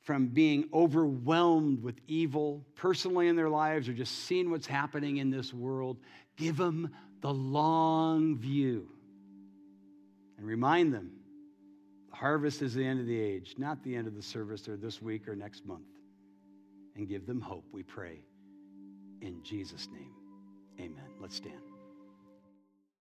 from 0.02 0.28
being 0.28 0.68
overwhelmed 0.72 1.82
with 1.82 1.96
evil 2.06 2.64
personally 2.74 3.28
in 3.28 3.36
their 3.36 3.48
lives 3.48 3.88
or 3.88 3.92
just 3.92 4.24
seeing 4.24 4.50
what's 4.50 4.66
happening 4.66 5.18
in 5.18 5.30
this 5.30 5.54
world. 5.54 5.98
Give 6.36 6.56
them 6.56 6.90
the 7.20 7.32
long 7.32 8.36
view 8.36 8.88
and 10.38 10.46
remind 10.46 10.92
them 10.92 11.12
the 12.10 12.16
harvest 12.16 12.62
is 12.62 12.74
the 12.74 12.84
end 12.84 13.00
of 13.00 13.06
the 13.06 13.20
age, 13.20 13.54
not 13.58 13.82
the 13.84 13.94
end 13.94 14.08
of 14.08 14.14
the 14.14 14.22
service 14.22 14.68
or 14.68 14.76
this 14.76 15.00
week 15.00 15.28
or 15.28 15.36
next 15.36 15.64
month 15.64 15.86
and 16.96 17.08
give 17.08 17.26
them 17.26 17.40
hope, 17.40 17.64
we 17.72 17.82
pray. 17.82 18.20
In 19.20 19.42
Jesus' 19.42 19.88
name, 19.92 20.12
amen. 20.78 21.10
Let's 21.20 21.36
stand. 21.36 21.71